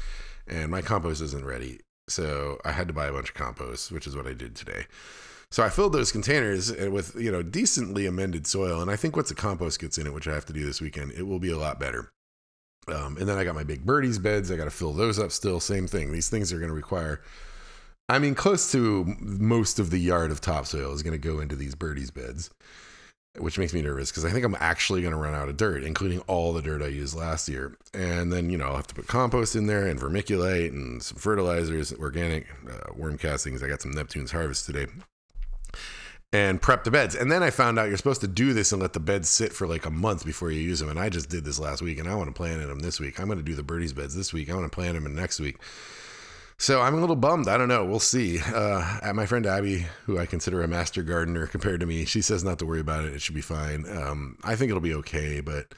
[0.47, 1.81] And my compost isn't ready.
[2.09, 4.87] So I had to buy a bunch of compost, which is what I did today.
[5.51, 8.81] So I filled those containers eh, with, you know, decently amended soil.
[8.81, 10.81] And I think once the compost gets in it, which I have to do this
[10.81, 12.11] weekend, it will be a lot better.
[12.89, 14.51] Um, and then I got my big birdies beds.
[14.51, 15.61] I got to fill those up still.
[15.61, 16.13] Same thing.
[16.13, 17.23] These things are going to require,
[18.09, 21.55] I mean, close to most of the yard of topsoil is going to go into
[21.55, 22.51] these birdies beds,
[23.39, 25.85] which makes me nervous because I think I'm actually going to run out of dirt,
[25.85, 27.77] including all the dirt I used last year.
[27.95, 31.19] And then, you know, I'll have to put compost in there and vermiculite and some
[31.19, 33.63] fertilizers, organic uh, worm castings.
[33.63, 34.87] I got some Neptune's harvest today.
[36.33, 37.15] And prep the beds.
[37.15, 39.53] And then I found out you're supposed to do this and let the beds sit
[39.53, 40.89] for like a month before you use them.
[40.89, 42.99] And I just did this last week and I want to plant in them this
[42.99, 43.21] week.
[43.21, 44.51] I'm going to do the birdies beds this week.
[44.51, 45.59] I want to plant them in next week.
[46.57, 47.49] So I'm a little bummed.
[47.49, 47.85] I don't know.
[47.85, 48.39] We'll see.
[48.41, 52.23] Uh, at my friend Abby, who I consider a master gardener compared to me, she
[52.23, 53.13] says not to worry about it.
[53.13, 53.85] It should be fine.
[53.89, 55.75] Um, I think it'll be okay, but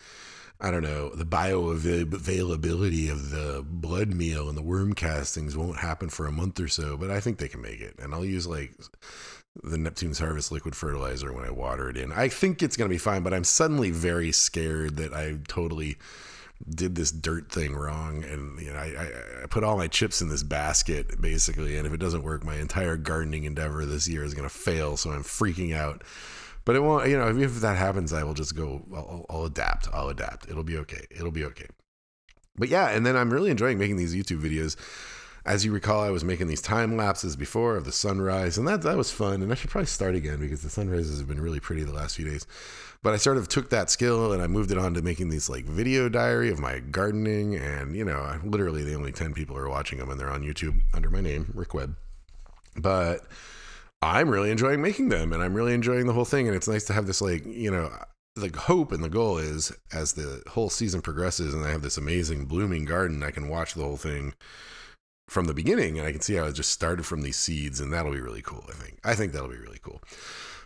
[0.61, 1.11] I don't know.
[1.11, 6.61] The bioavailability of the blood meal and the worm castings won't happen for a month
[6.61, 7.97] or so, but I think they can make it.
[7.99, 8.73] And I'll use like
[9.63, 12.13] the Neptune's Harvest liquid fertilizer when I water it in.
[12.13, 15.97] I think it's going to be fine, but I'm suddenly very scared that I totally
[16.69, 20.29] did this dirt thing wrong and you know I, I, put all my chips in
[20.29, 24.35] this basket basically and if it doesn't work my entire gardening endeavor this year is
[24.35, 26.03] going to fail so i'm freaking out
[26.65, 29.89] but it won't you know if, that happens i will just go I'll, I'll adapt
[29.93, 31.67] i'll adapt it'll be okay it'll be okay
[32.57, 34.77] but yeah and then i'm really enjoying making these youtube videos
[35.47, 38.81] as you recall, I was making these time lapses before of the sunrise, and that
[38.83, 39.43] that was fun.
[39.43, 42.17] And I should probably start again because the sunrises have been really pretty the last
[42.17, 42.47] few days.
[43.03, 45.51] But I sort of took that skill and I moved it on to making these
[45.51, 49.69] like video diary of my gardening, and you know, literally the only ten people are
[49.69, 51.97] watching them, and they're on YouTube under my name, Rick Webb.
[52.77, 53.27] But
[54.05, 56.47] I'm really enjoying making them, and I'm really enjoying the whole thing.
[56.47, 57.91] And it's nice to have this like you know
[58.37, 61.97] the hope and the goal is as the whole season progresses and I have this
[61.97, 64.35] amazing blooming garden, I can watch the whole thing
[65.29, 67.93] from the beginning and I can see how it just started from these seeds and
[67.93, 68.99] that'll be really cool, I think.
[69.05, 70.03] I think that'll be really cool.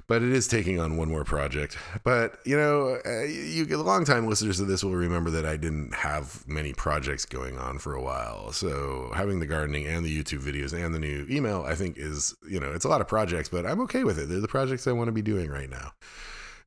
[0.09, 1.77] But it is taking on one more project.
[2.03, 5.59] But, you know, uh, you get long time listeners of this will remember that I
[5.59, 8.51] didn't have many projects going on for a while.
[8.53, 12.35] So having the gardening and the YouTube videos and the new email, I think is,
[12.49, 14.31] you know, it's a lot of projects, but I'm okay with it.
[14.31, 15.93] They're the projects I want to be doing right now.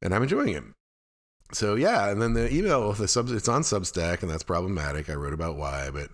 [0.03, 0.63] And I'm enjoying it
[1.53, 5.09] so yeah, and then the email the sub it's on Substack, and that's problematic.
[5.09, 6.09] I wrote about why, but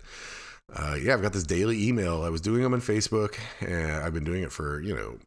[0.74, 2.22] uh, yeah, I've got this daily email.
[2.22, 5.18] I was doing them on Facebook, and I've been doing it for you know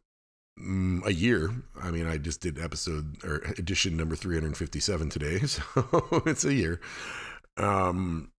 [0.60, 1.52] mm, a year.
[1.80, 5.62] I mean, I just did episode or edition number 357 today, so
[6.26, 6.80] it's a year.
[7.56, 8.30] Um,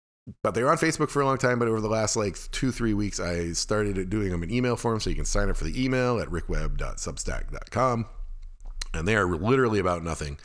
[0.41, 1.59] but they were on Facebook for a long time.
[1.59, 4.99] But over the last like two, three weeks, I started doing them in email form.
[4.99, 8.05] So you can sign up for the email at rickwebb.substack.com.
[8.93, 10.37] And they are literally about nothing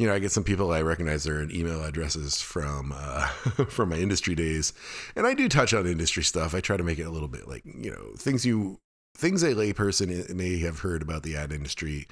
[0.00, 3.26] you know, I get some people I recognize their email addresses from uh,
[3.68, 4.72] from my industry days,
[5.14, 6.54] and I do touch on industry stuff.
[6.54, 8.80] I try to make it a little bit like you know things you
[9.20, 12.08] things a layperson may have heard about the ad industry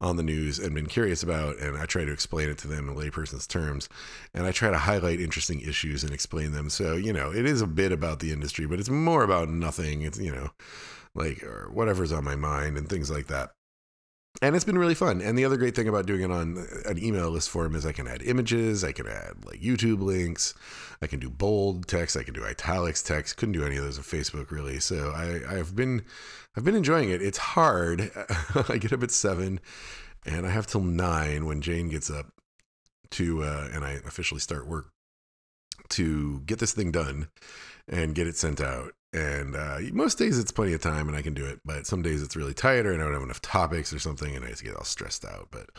[0.00, 2.88] on the news and been curious about, and I try to explain it to them
[2.88, 3.88] in layperson's terms,
[4.32, 6.70] and I try to highlight interesting issues and explain them.
[6.70, 10.02] So you know, it is a bit about the industry, but it's more about nothing.
[10.02, 10.50] It's you know,
[11.14, 13.50] like or whatever's on my mind and things like that
[14.42, 15.20] and it's been really fun.
[15.20, 17.92] And the other great thing about doing it on an email list form is I
[17.92, 20.54] can add images, I can add like YouTube links,
[21.00, 23.36] I can do bold text, I can do italics text.
[23.36, 24.80] Couldn't do any of those on Facebook really.
[24.80, 26.02] So I, I've been
[26.56, 27.22] I've been enjoying it.
[27.22, 28.10] It's hard.
[28.68, 29.60] I get up at seven,
[30.26, 32.26] and I have till nine when Jane gets up
[33.10, 34.90] to uh, and I officially start work
[35.90, 37.28] to get this thing done
[37.88, 38.92] and get it sent out.
[39.14, 42.02] And uh, most days it's plenty of time and I can do it, but some
[42.02, 44.64] days it's really tight or I don't have enough topics or something and I just
[44.64, 45.48] get all stressed out.
[45.52, 45.70] But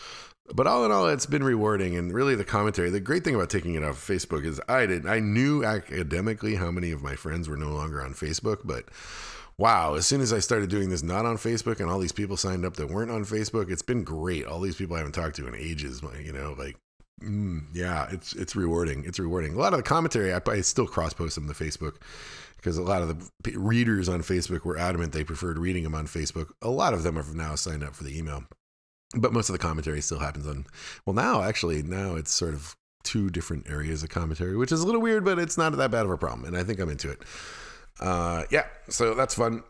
[0.54, 2.90] but all in all, it's been rewarding and really the commentary.
[2.90, 6.72] The great thing about taking it off Facebook is I did I knew academically how
[6.72, 8.86] many of my friends were no longer on Facebook, but
[9.58, 12.38] wow, as soon as I started doing this not on Facebook and all these people
[12.38, 14.46] signed up that weren't on Facebook, it's been great.
[14.46, 16.78] All these people I haven't talked to in ages, you know, like
[17.22, 19.04] mm, yeah, it's it's rewarding.
[19.06, 19.56] It's rewarding.
[19.56, 21.96] A lot of the commentary I, I still cross post them to Facebook
[22.66, 26.08] because a lot of the readers on Facebook were adamant they preferred reading them on
[26.08, 26.50] Facebook.
[26.64, 28.44] A lot of them have now signed up for the email,
[29.16, 30.66] but most of the commentary still happens on.
[31.06, 34.86] Well, now actually, now it's sort of two different areas of commentary, which is a
[34.88, 37.12] little weird, but it's not that bad of a problem, and I think I'm into
[37.12, 37.22] it.
[38.00, 39.62] Uh, yeah, so that's fun.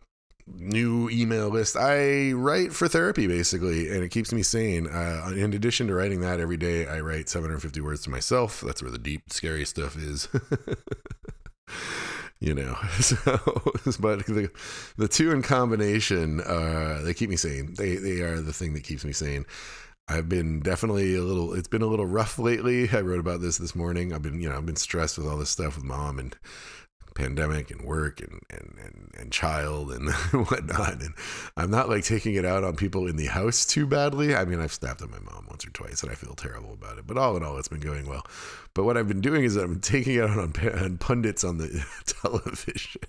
[0.47, 1.75] New email list.
[1.75, 4.87] I write for therapy basically, and it keeps me sane.
[4.87, 8.61] Uh, in addition to writing that every day, I write 750 words to myself.
[8.61, 10.29] That's where the deep, scary stuff is.
[12.45, 12.77] you know.
[13.01, 13.15] So,
[13.99, 14.49] but the
[14.97, 17.73] the two in combination, uh, they keep me sane.
[17.73, 19.45] They they are the thing that keeps me sane.
[20.07, 21.53] I've been definitely a little.
[21.53, 22.89] It's been a little rough lately.
[22.89, 24.13] I wrote about this this morning.
[24.13, 26.35] I've been you know I've been stressed with all this stuff with mom and
[27.15, 30.11] pandemic and work and, and, and, and child and
[30.49, 31.01] whatnot.
[31.01, 31.13] And
[31.57, 34.35] I'm not like taking it out on people in the house too badly.
[34.35, 36.97] I mean, I've snapped at my mom once or twice and I feel terrible about
[36.99, 38.25] it, but all in all, it's been going well.
[38.73, 41.85] But what I've been doing is I'm taking it out on, on pundits on the
[42.05, 43.01] television.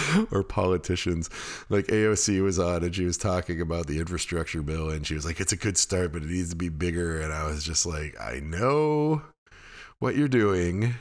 [0.30, 1.30] or politicians.
[1.68, 5.24] Like AOC was on and she was talking about the infrastructure bill and she was
[5.24, 7.20] like, it's a good start, but it needs to be bigger.
[7.20, 9.22] And I was just like, I know
[9.98, 10.94] what you're doing.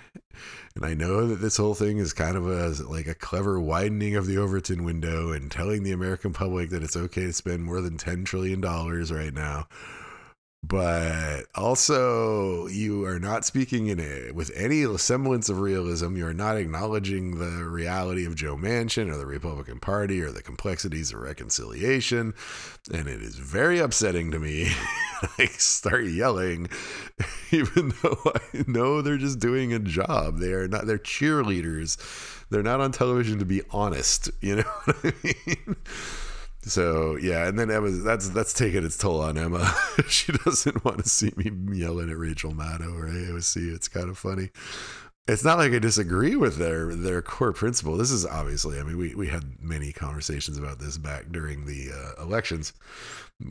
[0.75, 4.15] And I know that this whole thing is kind of a like a clever widening
[4.15, 7.81] of the Overton window and telling the American public that it's okay to spend more
[7.81, 9.67] than 10 trillion dollars right now
[10.63, 16.15] but also you are not speaking in it with any semblance of realism.
[16.15, 20.43] You are not acknowledging the reality of Joe Manchin or the Republican Party or the
[20.43, 22.33] complexities of reconciliation,
[22.93, 24.69] and it is very upsetting to me.
[25.37, 26.69] I start yelling,
[27.51, 30.37] even though I know they're just doing a job.
[30.37, 30.85] They are not.
[30.85, 31.97] They're cheerleaders.
[32.49, 34.29] They're not on television to be honest.
[34.41, 35.75] You know what I mean?
[36.63, 39.73] So yeah, and then Emma that's that's taking its toll on Emma.
[40.07, 43.73] she doesn't want to see me yelling at Rachel Maddow or AOC.
[43.73, 44.49] It's kind of funny.
[45.27, 47.97] It's not like I disagree with their their core principle.
[47.97, 51.91] This is obviously, I mean, we, we had many conversations about this back during the
[51.93, 52.73] uh, elections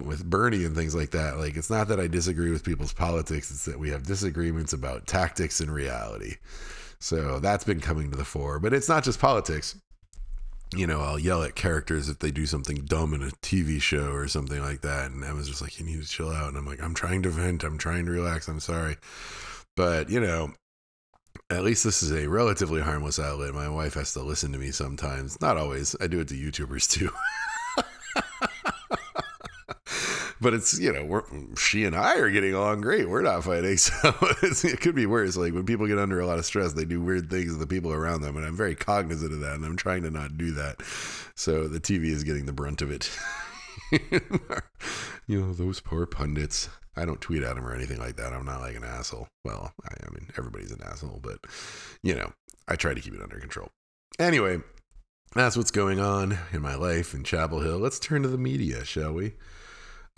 [0.05, 1.38] with Bernie and things like that.
[1.38, 5.07] Like, it's not that I disagree with people's politics; it's that we have disagreements about
[5.07, 6.37] tactics and reality.
[7.01, 8.61] So that's been coming to the fore.
[8.61, 9.77] But it's not just politics
[10.74, 14.12] you know, I'll yell at characters if they do something dumb in a TV show
[14.12, 15.11] or something like that.
[15.11, 16.48] And Emma's just like, you need to chill out.
[16.48, 17.64] And I'm like, I'm trying to vent.
[17.64, 18.46] I'm trying to relax.
[18.46, 18.96] I'm sorry.
[19.76, 20.52] But, you know,
[21.50, 23.54] at least this is a relatively harmless outlet.
[23.54, 25.40] My wife has to listen to me sometimes.
[25.40, 25.96] Not always.
[26.00, 27.11] I do it to YouTubers too.
[30.40, 31.22] but it's you know
[31.57, 33.09] she and I are getting along great.
[33.09, 35.37] We're not fighting, so it could be worse.
[35.37, 37.66] Like when people get under a lot of stress, they do weird things to the
[37.66, 40.53] people around them, and I'm very cognizant of that, and I'm trying to not do
[40.53, 40.83] that.
[41.35, 43.11] So the TV is getting the brunt of it.
[45.26, 46.68] you know those poor pundits.
[46.96, 48.33] I don't tweet at them or anything like that.
[48.33, 49.29] I'm not like an asshole.
[49.44, 51.38] Well, I, I mean everybody's an asshole, but
[52.03, 52.33] you know
[52.66, 53.68] I try to keep it under control.
[54.18, 54.61] Anyway,
[55.35, 57.79] that's what's going on in my life in Chapel Hill.
[57.79, 59.35] Let's turn to the media, shall we?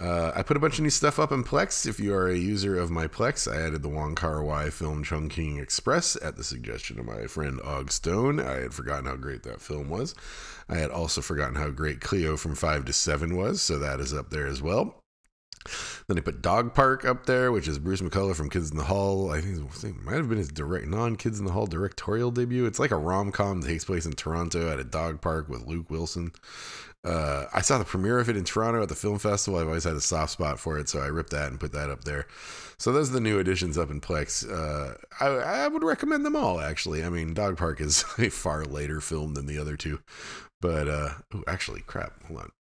[0.02, 1.86] Uh, I put a bunch of new stuff up in Plex.
[1.86, 5.04] If you are a user of my Plex, I added the Wong Kar Wai film
[5.04, 8.40] Chungking Express at the suggestion of my friend Og Stone.
[8.40, 10.16] I had forgotten how great that film was.
[10.68, 14.12] I had also forgotten how great Cleo from 5 to 7 was, so that is
[14.12, 14.96] up there as well.
[16.08, 18.84] Then I put Dog Park up there, which is Bruce McCulloch from Kids in the
[18.84, 19.30] Hall.
[19.30, 22.66] I think it might have been his direct non Kids in the Hall directorial debut.
[22.66, 25.64] It's like a rom com that takes place in Toronto at a dog park with
[25.64, 26.32] Luke Wilson.
[27.04, 29.58] Uh, I saw the premiere of it in Toronto at the film festival.
[29.58, 31.90] I've always had a soft spot for it, so I ripped that and put that
[31.90, 32.26] up there.
[32.78, 34.48] So those are the new additions up in Plex.
[34.48, 35.26] Uh, I,
[35.64, 37.04] I, would recommend them all, actually.
[37.04, 40.00] I mean, Dog Park is a far later film than the other two,
[40.60, 42.12] but uh, ooh, actually, crap.
[42.26, 42.52] Hold on.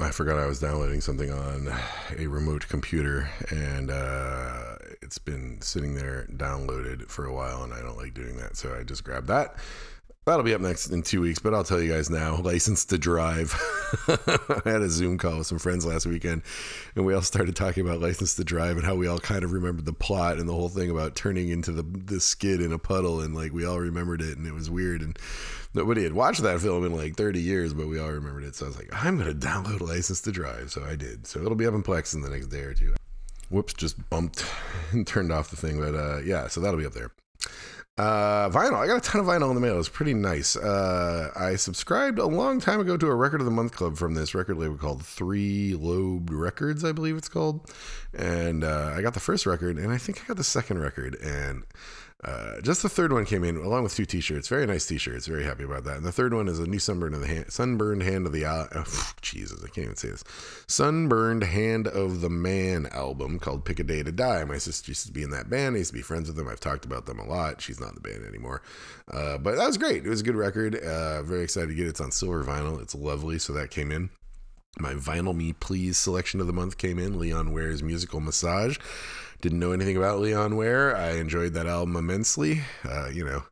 [0.00, 1.70] I forgot I was downloading something on
[2.16, 7.80] a remote computer, and uh, it's been sitting there downloaded for a while, and I
[7.80, 9.56] don't like doing that, so I just grabbed that
[10.26, 12.36] That'll be up next in two weeks, but I'll tell you guys now.
[12.36, 13.52] License to drive.
[14.08, 16.42] I had a Zoom call with some friends last weekend,
[16.96, 19.52] and we all started talking about license to drive and how we all kind of
[19.52, 22.78] remembered the plot and the whole thing about turning into the the skid in a
[22.78, 25.02] puddle, and like we all remembered it, and it was weird.
[25.02, 25.18] And
[25.74, 28.54] nobody had watched that film in like 30 years, but we all remembered it.
[28.54, 31.26] So I was like, I'm gonna download License to Drive, so I did.
[31.26, 32.94] So it'll be up in Plex in the next day or two.
[33.50, 34.46] Whoops, just bumped
[34.92, 37.10] and turned off the thing, but uh, yeah, so that'll be up there.
[37.96, 38.74] Uh, vinyl.
[38.74, 39.78] I got a ton of vinyl in the mail.
[39.78, 40.56] It's pretty nice.
[40.56, 44.14] Uh, I subscribed a long time ago to a record of the month club from
[44.14, 47.70] this record label called Three Lobed Records, I believe it's called.
[48.12, 51.14] And uh, I got the first record, and I think I got the second record.
[51.22, 51.62] And
[52.22, 54.48] uh, just the third one came in along with two T-shirts.
[54.48, 55.26] Very nice T-shirts.
[55.26, 55.96] Very happy about that.
[55.96, 58.46] And the third one is a new sunburned of the hand, sunburned hand of the
[58.46, 60.24] uh, oh, Jesus, I can't even say this.
[60.66, 65.06] Sunburned hand of the man album called "Pick a Day to Die." My sister used
[65.06, 65.74] to be in that band.
[65.74, 66.48] I used to be friends with them.
[66.48, 67.60] I've talked about them a lot.
[67.60, 68.62] She's not in the band anymore,
[69.12, 70.06] uh, but that was great.
[70.06, 70.76] It was a good record.
[70.76, 71.90] Uh, very excited to get it.
[71.90, 72.80] It's on silver vinyl.
[72.80, 73.38] It's lovely.
[73.38, 74.08] So that came in.
[74.78, 77.18] My vinyl me please selection of the month came in.
[77.18, 78.78] Leon Ware's musical massage.
[79.40, 80.96] Didn't know anything about Leon Ware.
[80.96, 82.62] I enjoyed that album immensely.
[82.84, 83.44] Uh, you know,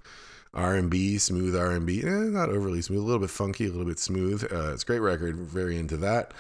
[0.55, 4.45] R&B, smooth R&B, eh, not overly smooth, a little bit funky, a little bit smooth.
[4.53, 5.37] Uh, it's a great record.
[5.37, 6.33] Very into that.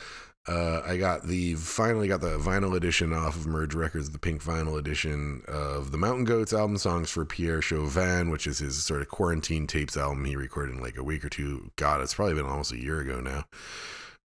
[0.48, 4.42] Uh, I got the finally got the vinyl edition off of Merge Records, the pink
[4.42, 9.02] vinyl edition of the Mountain Goats album songs for Pierre Chuvin, which is his sort
[9.02, 11.70] of quarantine tapes album he recorded in like a week or two.
[11.76, 13.44] God, it's probably been almost a year ago now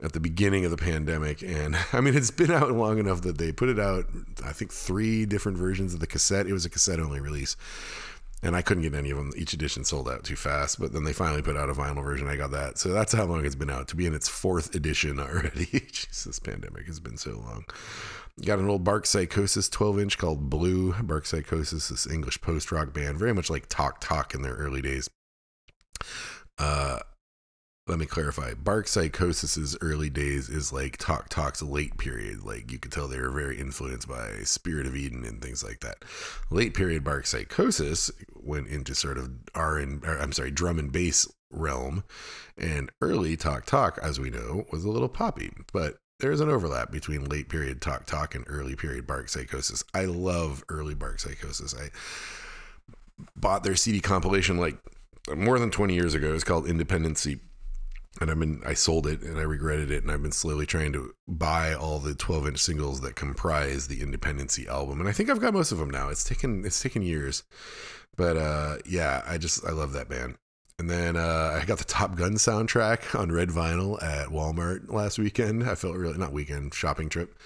[0.02, 1.42] at the beginning of the pandemic.
[1.42, 4.06] And I mean, it's been out long enough that they put it out,
[4.44, 6.48] I think, three different versions of the cassette.
[6.48, 7.56] It was a cassette only release.
[8.42, 9.32] And I couldn't get any of them.
[9.38, 10.78] Each edition sold out too fast.
[10.78, 12.28] But then they finally put out a vinyl version.
[12.28, 12.78] I got that.
[12.78, 15.66] So that's how long it's been out to be in its fourth edition already.
[15.66, 17.64] Jesus, pandemic has been so long.
[18.44, 20.92] Got an old Bark Psychosis 12 inch called Blue.
[21.04, 24.82] Bark Psychosis, this English post rock band, very much like Talk Talk in their early
[24.82, 25.10] days.
[26.58, 27.00] Uh,
[27.88, 28.54] let me clarify.
[28.54, 32.44] Bark Psychosis's early days is like Talk Talk's late period.
[32.44, 35.82] Like you could tell they were very influenced by Spirit of Eden and things like
[35.82, 35.98] that.
[36.50, 41.28] Late period Bark Psychosis went into sort of R and I'm sorry, drum and bass
[41.52, 42.06] realm,
[42.58, 45.52] and early Talk Talk, as we know, was a little poppy.
[45.74, 49.84] But there's an overlap between late period Talk Talk and early period Bark Psychosis.
[49.94, 51.76] I love early Bark Psychosis.
[51.76, 51.90] I
[53.36, 54.78] bought their CD compilation like
[55.36, 56.34] more than 20 years ago.
[56.34, 57.42] It's called Independency
[58.24, 60.94] and I've been I sold it and I regretted it and I've been slowly trying
[60.94, 65.30] to buy all the 12 inch singles that comprise the Independency album and I think
[65.30, 66.10] I've got most of them now.
[66.10, 67.44] It's taken it's taken years,
[68.16, 70.36] but uh, yeah, I just I love that band.
[70.80, 75.20] And then uh, I got the Top Gun soundtrack on red vinyl at Walmart last
[75.20, 75.70] weekend.
[75.70, 77.38] I felt really not weekend shopping trip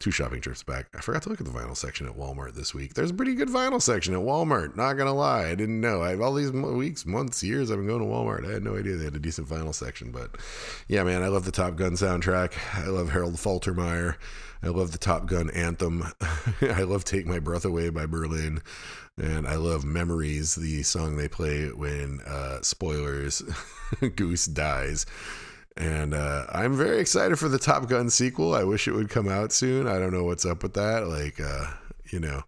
[0.00, 0.88] two shopping trips back.
[0.94, 2.94] I forgot to look at the vinyl section at Walmart this week.
[2.94, 4.74] There's a pretty good vinyl section at Walmart.
[4.74, 6.00] Not gonna lie, I didn't know.
[6.00, 8.48] I all these weeks, months, years I've been going to Walmart.
[8.48, 10.10] I had no idea they had a decent vinyl section.
[10.10, 10.36] But
[10.88, 12.54] yeah, man, I love the Top Gun soundtrack.
[12.74, 14.16] I love Harold Faltermeyer.
[14.62, 16.04] I love the Top Gun anthem.
[16.62, 18.62] I love "Take My Breath Away" by Berlin.
[19.16, 23.42] And I love Memories, the song they play when, uh, spoilers,
[24.16, 25.04] Goose dies.
[25.76, 28.54] And uh, I'm very excited for the Top Gun sequel.
[28.54, 29.86] I wish it would come out soon.
[29.86, 31.06] I don't know what's up with that.
[31.06, 31.66] Like, uh,
[32.10, 32.42] you know,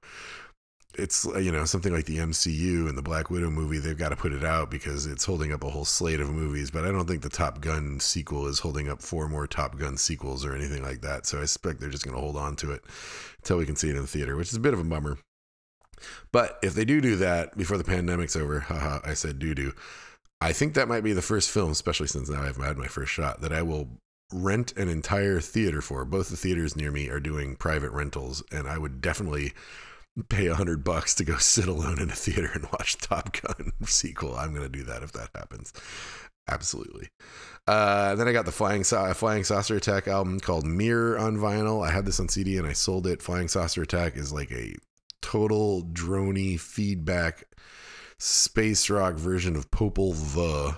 [0.94, 3.78] it's you know something like the MCU and the Black Widow movie.
[3.78, 6.70] They've got to put it out because it's holding up a whole slate of movies.
[6.70, 9.96] But I don't think the Top Gun sequel is holding up four more Top Gun
[9.96, 11.26] sequels or anything like that.
[11.26, 12.82] So I suspect they're just going to hold on to it
[13.38, 15.18] until we can see it in the theater, which is a bit of a bummer.
[16.32, 19.72] But if they do do that before the pandemic's over, haha, I said do do.
[20.42, 23.12] I think that might be the first film, especially since now I've had my first
[23.12, 23.88] shot, that I will
[24.32, 26.04] rent an entire theater for.
[26.04, 29.52] Both the theaters near me are doing private rentals, and I would definitely
[30.28, 33.72] pay a hundred bucks to go sit alone in a theater and watch Top Gun
[33.84, 34.36] sequel.
[34.36, 35.72] I'm gonna do that if that happens.
[36.48, 37.08] Absolutely.
[37.68, 41.86] Uh, then I got the Flying Sa- Flying Saucer Attack album called Mirror on vinyl.
[41.86, 43.22] I had this on CD and I sold it.
[43.22, 44.74] Flying Saucer Attack is like a
[45.20, 47.44] total drony feedback
[48.22, 50.76] space rock version of Popol Vuh.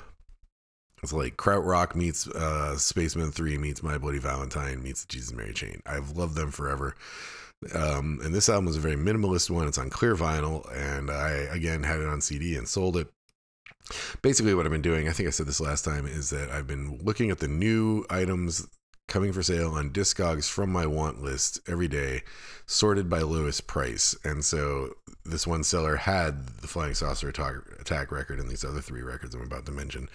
[1.02, 5.82] It's like Krautrock meets uh, Spacemen 3 meets My Bloody Valentine meets Jesus Mary Chain.
[5.84, 6.94] I've loved them forever.
[7.74, 9.68] Um, and this album is a very minimalist one.
[9.68, 13.08] It's on clear vinyl, and I again had it on CD and sold it.
[14.22, 16.66] Basically, what I've been doing, I think I said this last time, is that I've
[16.66, 18.66] been looking at the new items
[19.06, 22.22] coming for sale on Discogs from my want list every day,
[22.66, 24.16] sorted by lowest price.
[24.24, 24.94] And so
[25.24, 29.42] this one seller had the Flying Saucer Attack record and these other three records I'm
[29.42, 30.08] about to mention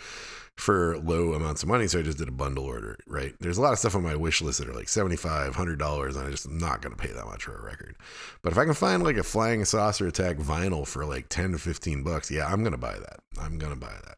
[0.56, 1.88] for low amounts of money.
[1.88, 3.34] So I just did a bundle order, right?
[3.40, 6.18] There's a lot of stuff on my wish list that are like $75, $100, and
[6.18, 7.96] I'm just not going to pay that much for a record.
[8.42, 11.58] But if I can find like a Flying Saucer Attack vinyl for like 10 to
[11.58, 13.20] 15 bucks, yeah, I'm going to buy that.
[13.40, 14.18] I'm going to buy that.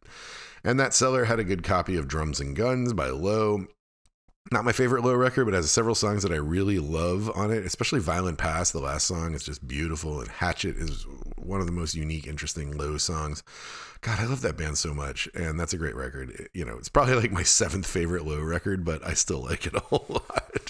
[0.63, 3.67] And that seller had a good copy of Drums and Guns by Low
[4.51, 7.65] not my favorite low record, but has several songs that I really love on it,
[7.65, 8.73] especially Violent Past.
[8.73, 11.05] The last song is just beautiful, and Hatchet is
[11.37, 13.43] one of the most unique, interesting low songs.
[14.01, 16.49] God, I love that band so much, and that's a great record.
[16.53, 19.75] you know, it's probably like my seventh favorite low record, but I still like it
[19.75, 20.60] a whole lot.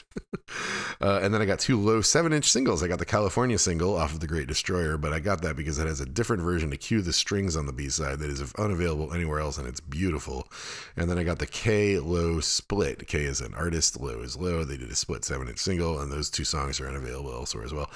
[1.01, 2.83] Uh, and then I got two low seven inch singles.
[2.83, 5.79] I got the California single off of The Great Destroyer, but I got that because
[5.79, 8.53] it has a different version to cue the strings on the B side that is
[8.55, 10.47] unavailable anywhere else, and it's beautiful.
[10.95, 13.07] And then I got the K low split.
[13.07, 14.63] K is an artist, low is low.
[14.63, 17.73] They did a split seven inch single, and those two songs are unavailable elsewhere as
[17.73, 17.89] well.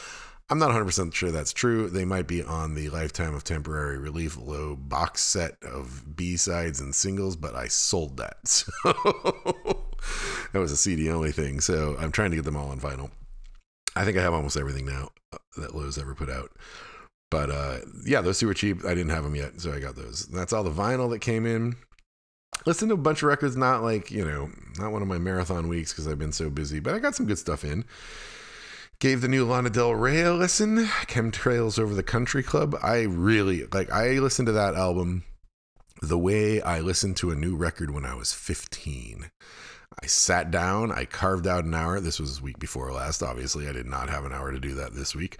[0.48, 1.90] I'm not 100% sure that's true.
[1.90, 6.80] They might be on the Lifetime of Temporary Relief low box set of B sides
[6.80, 8.38] and singles, but I sold that.
[8.86, 9.75] So
[10.54, 11.60] that was a CD only thing.
[11.60, 13.12] So I'm trying to get them all on vinyl.
[13.96, 16.52] I think I have almost everything now uh, that Low's ever put out.
[17.32, 18.86] But uh, yeah, those two were cheap.
[18.86, 20.28] I didn't have them yet, so I got those.
[20.28, 21.76] And that's all the vinyl that came in.
[22.66, 25.68] Listen to a bunch of records, not like, you know, not one of my marathon
[25.68, 27.84] weeks because I've been so busy, but I got some good stuff in.
[29.00, 30.86] Gave the new Lana Del Rey a listen.
[31.08, 32.76] Chemtrails Over the Country Club.
[32.82, 33.92] I really like.
[33.92, 35.26] I listened to that album
[36.02, 39.32] the way I listened to a new record when I was 15.
[40.02, 42.00] I sat down, I carved out an hour.
[42.00, 43.68] This was week before last, obviously.
[43.68, 45.40] I did not have an hour to do that this week.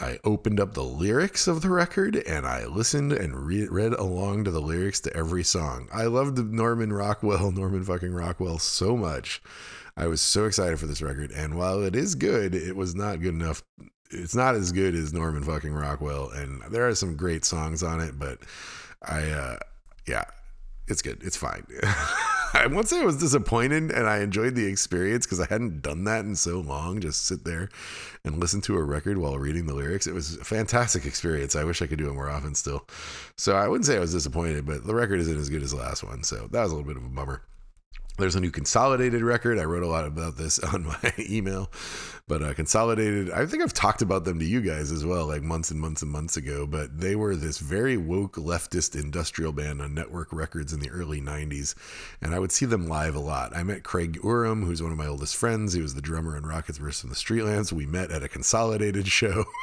[0.00, 4.44] I opened up the lyrics of the record and I listened and re- read along
[4.44, 5.88] to the lyrics to every song.
[5.94, 9.40] I loved Norman Rockwell, Norman fucking Rockwell, so much
[9.96, 13.20] I was so excited for this record, and while it is good, it was not
[13.20, 13.62] good enough.
[14.10, 18.00] It's not as good as Norman fucking Rockwell, and there are some great songs on
[18.00, 18.40] it, but
[19.02, 19.58] I, uh,
[20.06, 20.24] yeah,
[20.88, 21.22] it's good.
[21.22, 21.66] It's fine.
[22.54, 26.04] I won't say I was disappointed and I enjoyed the experience because I hadn't done
[26.04, 27.00] that in so long.
[27.00, 27.68] Just sit there
[28.24, 30.06] and listen to a record while reading the lyrics.
[30.06, 31.56] It was a fantastic experience.
[31.56, 32.86] I wish I could do it more often still.
[33.36, 35.78] So I wouldn't say I was disappointed, but the record isn't as good as the
[35.78, 36.22] last one.
[36.22, 37.42] So that was a little bit of a bummer.
[38.16, 39.58] There's a new consolidated record.
[39.58, 41.70] I wrote a lot about this on my email,
[42.28, 43.32] but uh, consolidated.
[43.32, 46.00] I think I've talked about them to you guys as well, like months and months
[46.02, 46.64] and months ago.
[46.64, 51.20] But they were this very woke leftist industrial band on Nettwerk Records in the early
[51.20, 51.74] '90s,
[52.22, 53.56] and I would see them live a lot.
[53.56, 55.72] I met Craig Urim, who's one of my oldest friends.
[55.72, 57.10] He was the drummer in Rockets vs.
[57.10, 57.72] the Streetlands.
[57.72, 59.44] We met at a consolidated show.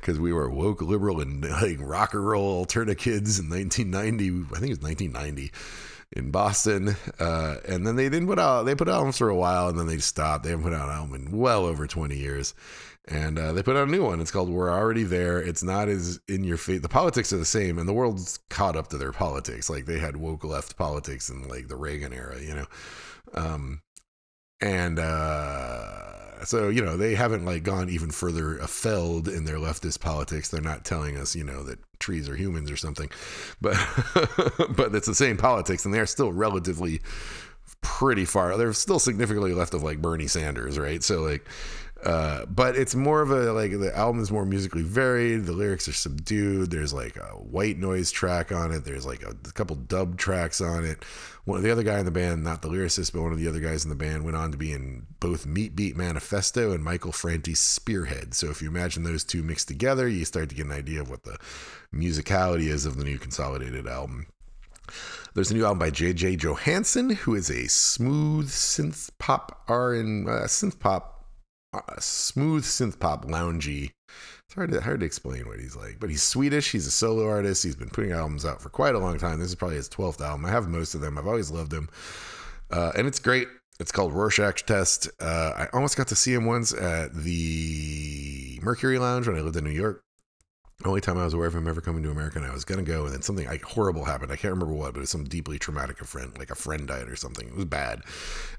[0.00, 4.46] because we were woke, liberal, and like rock and roll alternative kids in 1990.
[4.52, 5.52] I think it was 1990
[6.12, 6.96] in Boston.
[7.18, 9.78] Uh, and then they didn't put out, they put out albums for a while and
[9.78, 10.44] then they stopped.
[10.44, 12.54] They haven't put out an album in well over 20 years.
[13.08, 14.20] And uh, they put out a new one.
[14.20, 15.40] It's called We're Already There.
[15.40, 16.80] It's not as in your face.
[16.80, 19.70] The politics are the same, and the world's caught up to their politics.
[19.70, 22.66] Like they had woke left politics in like the Reagan era, you know.
[23.34, 23.80] Um,
[24.60, 29.56] and uh, so you know they haven't like gone even further uh, afield in their
[29.56, 30.48] leftist politics.
[30.48, 33.10] They're not telling us, you know, that trees are humans or something,
[33.60, 33.76] but
[34.76, 37.00] but it's the same politics, and they're still relatively
[37.80, 38.56] pretty far.
[38.56, 41.02] They're still significantly left of like Bernie Sanders, right?
[41.02, 41.46] So like
[42.06, 45.44] uh, but it's more of a like the album is more musically varied.
[45.44, 46.70] The lyrics are subdued.
[46.70, 48.84] There's like a white noise track on it.
[48.84, 51.04] There's like a, a couple dub tracks on it.
[51.46, 53.48] One of the other guy in the band, not the lyricist, but one of the
[53.48, 56.84] other guys in the band, went on to be in both Meat Beat Manifesto and
[56.84, 58.34] Michael Franti's Spearhead.
[58.34, 61.10] So if you imagine those two mixed together, you start to get an idea of
[61.10, 61.38] what the
[61.92, 64.28] musicality is of the new consolidated album.
[65.34, 69.94] There's a new album by Jay Jay Johansen, who is a smooth synth pop R
[69.94, 71.15] and uh, synth pop
[71.76, 73.90] uh, smooth synth pop loungy.
[74.46, 76.70] It's hard to hard to explain what he's like, but he's Swedish.
[76.72, 77.64] He's a solo artist.
[77.64, 79.40] He's been putting albums out for quite a long time.
[79.40, 80.44] This is probably his twelfth album.
[80.44, 81.18] I have most of them.
[81.18, 81.88] I've always loved him,
[82.70, 83.48] uh, and it's great.
[83.78, 85.10] It's called Rorschach Test.
[85.20, 89.56] Uh, I almost got to see him once at the Mercury Lounge when I lived
[89.56, 90.02] in New York
[90.84, 92.82] only time I was aware of him ever coming to America, and I was gonna
[92.82, 94.30] go, and then something like horrible happened.
[94.30, 97.08] I can't remember what, but it was some deeply traumatic friend, like a friend died
[97.08, 97.48] or something.
[97.48, 98.02] It was bad,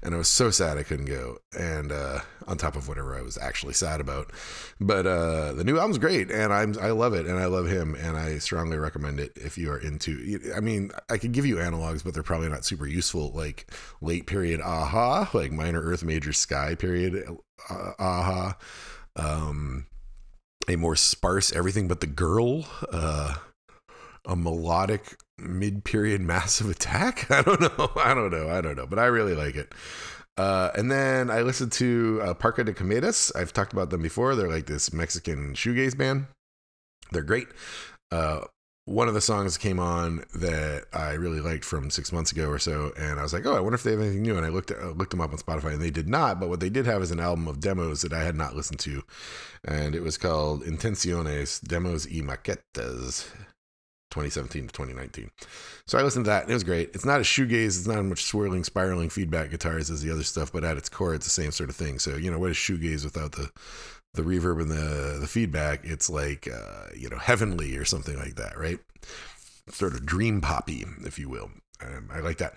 [0.02, 1.38] and I was so sad I couldn't go.
[1.56, 4.32] And uh, on top of whatever I was actually sad about,
[4.80, 7.94] but uh, the new album's great, and I'm I love it, and I love him,
[7.94, 10.40] and I strongly recommend it if you are into.
[10.56, 13.30] I mean, I could give you analogs, but they're probably not super useful.
[13.32, 17.28] Like late period a-ha, like minor Earth, major Sky period
[17.70, 18.56] uh, a-ha.
[19.14, 19.86] Um,
[20.68, 23.34] a more sparse everything but the girl, uh,
[24.26, 27.30] a melodic mid-period massive attack.
[27.30, 27.90] I don't know.
[27.96, 28.48] I don't know.
[28.48, 28.86] I don't know.
[28.86, 29.72] But I really like it.
[30.36, 33.34] Uh, and then I listened to uh, Parque De Cometas.
[33.34, 34.36] I've talked about them before.
[34.36, 36.26] They're like this Mexican shoegaze band.
[37.10, 37.48] They're great.
[38.12, 38.42] Uh,
[38.88, 42.58] one of the songs came on that I really liked from six months ago or
[42.58, 44.48] so, and I was like, "Oh, I wonder if they have anything new." And I
[44.48, 46.40] looked uh, looked them up on Spotify, and they did not.
[46.40, 48.80] But what they did have is an album of demos that I had not listened
[48.80, 49.02] to,
[49.64, 53.30] and it was called Intenciones Demos y Maquetas.
[54.10, 55.30] 2017 to 2019.
[55.86, 56.90] So I listened to that and it was great.
[56.94, 60.22] It's not a shoegaze, it's not as much swirling, spiraling feedback guitars as the other
[60.22, 61.98] stuff, but at its core, it's the same sort of thing.
[61.98, 63.50] So, you know, what is shoegaze without the
[64.14, 68.36] the reverb and the the feedback, it's like uh, you know heavenly or something like
[68.36, 68.78] that, right?
[69.70, 71.50] Sort of dream poppy, if you will.
[71.80, 72.54] Um, I like that.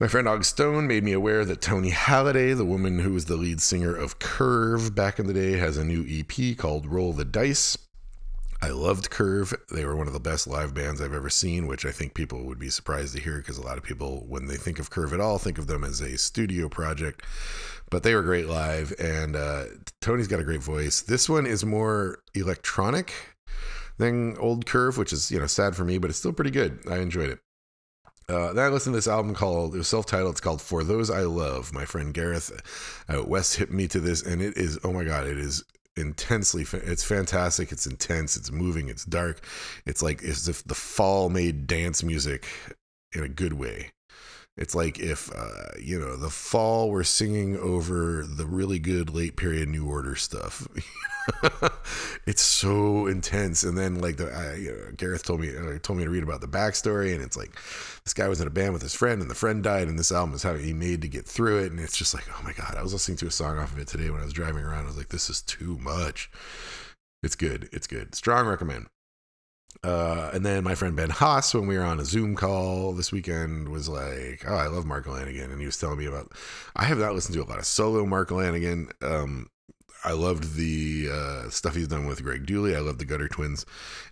[0.00, 3.36] My friend Og Stone made me aware that Tony Halliday, the woman who was the
[3.36, 7.24] lead singer of Curve back in the day, has a new EP called Roll the
[7.24, 7.76] Dice.
[8.60, 9.54] I loved Curve.
[9.72, 12.44] They were one of the best live bands I've ever seen, which I think people
[12.44, 15.12] would be surprised to hear because a lot of people, when they think of Curve
[15.12, 17.22] at all, think of them as a studio project.
[17.90, 19.64] But they were great live, and uh,
[20.00, 21.00] Toni's got a great voice.
[21.00, 23.12] This one is more electronic
[23.98, 26.80] than Old Curve, which is you know sad for me, but it's still pretty good.
[26.90, 27.38] I enjoyed it.
[28.28, 30.32] Uh, then I listened to this album called it was self-titled.
[30.32, 32.50] It's called "For Those I Love." My friend Gareth
[33.08, 35.64] out west hit me to this, and it is oh my god, it is
[35.98, 39.44] intensely it's fantastic it's intense it's moving it's dark.
[39.86, 42.46] It's like as if the fall made dance music
[43.12, 43.90] in a good way
[44.58, 49.36] it's like if uh, you know the fall were singing over the really good late
[49.36, 50.66] period new order stuff.
[52.26, 53.64] It's so intense.
[53.64, 56.22] And then like the uh, you know, gareth told me uh, told me to read
[56.22, 57.52] about the backstory and it's like
[58.04, 60.12] this guy was in a band with his friend and the friend died and this
[60.12, 62.52] album is how he made to get through it and it's just like oh my
[62.52, 64.62] god i was listening to a song off of it today when i was driving
[64.62, 64.84] around.
[64.84, 66.30] I was like this is too much.
[67.22, 67.68] It's good.
[67.72, 68.14] It's good.
[68.14, 68.86] Strong recommend
[69.84, 73.12] uh, and then my friend Ben Haas, when we were on a Zoom call this
[73.12, 76.32] weekend, was like, "Oh, I love Mark Lanegan," and he was telling me about.
[76.74, 78.90] I have not listened to a lot of solo Mark Lanegan.
[79.02, 79.50] Um,
[80.04, 82.76] I loved the uh, stuff he's done with Greg Dulli.
[82.76, 83.66] I love the Gutter Twins,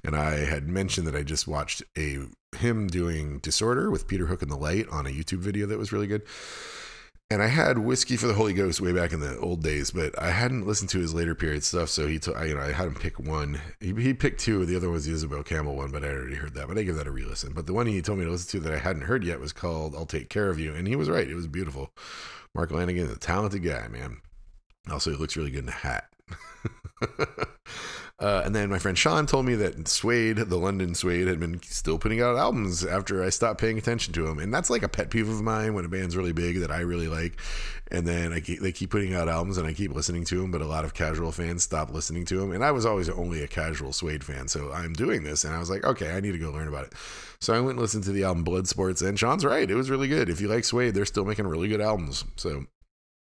[0.05, 2.19] and I had mentioned that I just watched a
[2.57, 5.93] him doing Disorder with Peter Hook and the Light on a YouTube video that was
[5.93, 6.23] really good.
[7.29, 10.17] And I had Whiskey for the Holy Ghost way back in the old days, but
[10.17, 11.89] I hadn't listened to his later period stuff.
[11.89, 13.61] So he, took, you know, I had him pick one.
[13.81, 14.65] He, he picked two.
[14.65, 16.69] The other one was the Isobel Campbell one, but I already heard that.
[16.69, 17.53] But I give that a re-listen.
[17.53, 19.53] But the one he told me to listen to that I hadn't heard yet was
[19.53, 21.29] called "I'll Take Care of You," and he was right.
[21.29, 21.91] It was beautiful.
[22.55, 24.19] Mark Lanegan, a talented guy, man.
[24.89, 26.09] Also, he looks really good in a hat.
[28.19, 31.61] Uh, and then my friend Sean told me that Suede, the London Suede, had been
[31.63, 34.39] still putting out albums after I stopped paying attention to them.
[34.39, 36.81] And that's like a pet peeve of mine when a band's really big that I
[36.81, 37.39] really like.
[37.91, 40.51] And then I keep, they keep putting out albums and I keep listening to them,
[40.51, 42.53] but a lot of casual fans stop listening to them.
[42.53, 44.49] And I was always only a casual Suede fan.
[44.49, 45.45] So I'm doing this.
[45.45, 46.95] And I was like, okay, I need to go learn about it.
[47.39, 49.03] So I went and listened to the album Blood Sports.
[49.03, 49.71] And Sean's right.
[49.71, 50.31] It was really good.
[50.31, 52.25] If you like Suede, they're still making really good albums.
[52.37, 52.65] So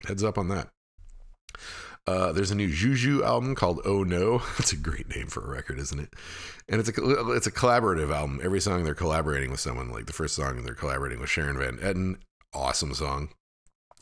[0.07, 0.68] heads up on that.
[2.07, 4.38] Uh, there's a new Xiu Xiu album called Oh No.
[4.59, 6.14] That's a great name for a record, isn't it?
[6.68, 8.40] And it's a it's a collaborative album.
[8.42, 9.90] Every song they're collaborating with someone.
[9.90, 12.16] Like the first song they're collaborating with Sharon Van Etten.
[12.53, 13.28] Awesome song.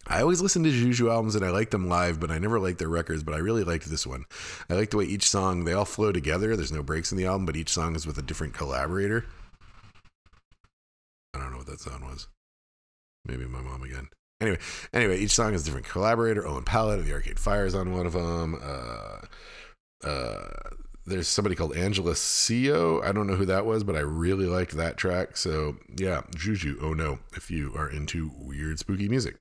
[0.06, 2.58] I always listen to Xiu Xiu albums and I like them live, but I never
[2.58, 3.22] liked their records.
[3.22, 4.24] But I really liked this one.
[4.70, 6.56] I like the way each song they all flow together.
[6.56, 9.26] There's no breaks in the album, but each song is with a different collaborator.
[11.34, 12.28] I don't know what that sound was.
[13.26, 14.08] Maybe my mom again.
[14.40, 14.58] Anyway,
[14.94, 16.46] anyway, each song is a different collaborator.
[16.46, 18.58] Owen Pallett of the Arcade Fires on one of them.
[18.62, 20.48] Uh, uh,
[21.04, 23.04] there's somebody called Angela Sio.
[23.04, 25.36] I don't know who that was, but I really liked that track.
[25.36, 26.76] So yeah, Xiu Xiu.
[26.82, 29.36] Oh no, if you are into weird, spooky music.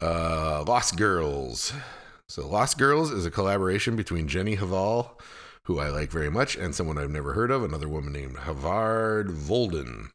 [0.00, 1.72] Uh, Lost Girls.
[2.28, 5.20] So Lost Girls is a collaboration between Jenny Hval,
[5.64, 9.28] who I like very much, and someone I've never heard of, another woman named Havard
[9.28, 10.10] Volden.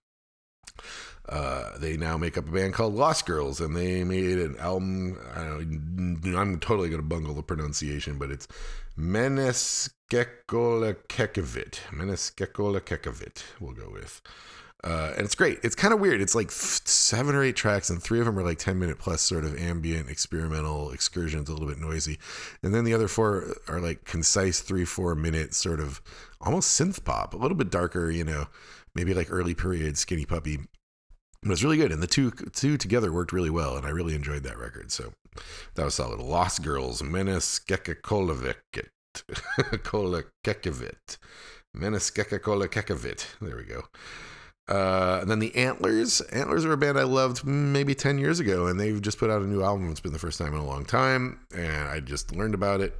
[1.29, 5.19] Uh, they now make up a band called Lost Girls, and they made an album.
[5.35, 5.41] I
[6.41, 8.47] am totally going to bungle the pronunciation, but it's
[8.97, 11.81] Meneskekolakekovit.
[11.91, 14.21] Meneskekolakekovit, we'll go with.
[14.83, 15.59] Uh, and it's great.
[15.61, 16.21] It's kind of weird.
[16.21, 19.21] It's like seven or eight tracks, and three of them are like 10 minute plus
[19.21, 22.17] sort of ambient experimental excursions, a little bit noisy.
[22.63, 26.01] And then the other four are like concise three, four minute sort of
[26.41, 28.47] almost synth pop, a little bit darker, you know,
[28.95, 30.59] maybe like early period Skinny Puppy
[31.43, 34.15] it was really good, and the two two together worked really well, and I really
[34.15, 34.91] enjoyed that record.
[34.91, 35.13] So
[35.75, 36.19] that was solid.
[36.19, 41.17] Lost Girls, Menes Kekakolovikit, Kolakekavit,
[41.73, 43.25] Menes Kekakolakekovit.
[43.41, 43.83] There we go.
[44.67, 46.21] Uh, and then the Antlers.
[46.21, 49.41] Antlers are a band I loved maybe 10 years ago, and they've just put out
[49.41, 49.89] a new album.
[49.89, 52.95] It's been the first time in a long time, and I just learned about it.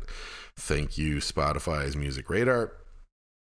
[0.58, 2.72] Thank you, Spotify's Music Radar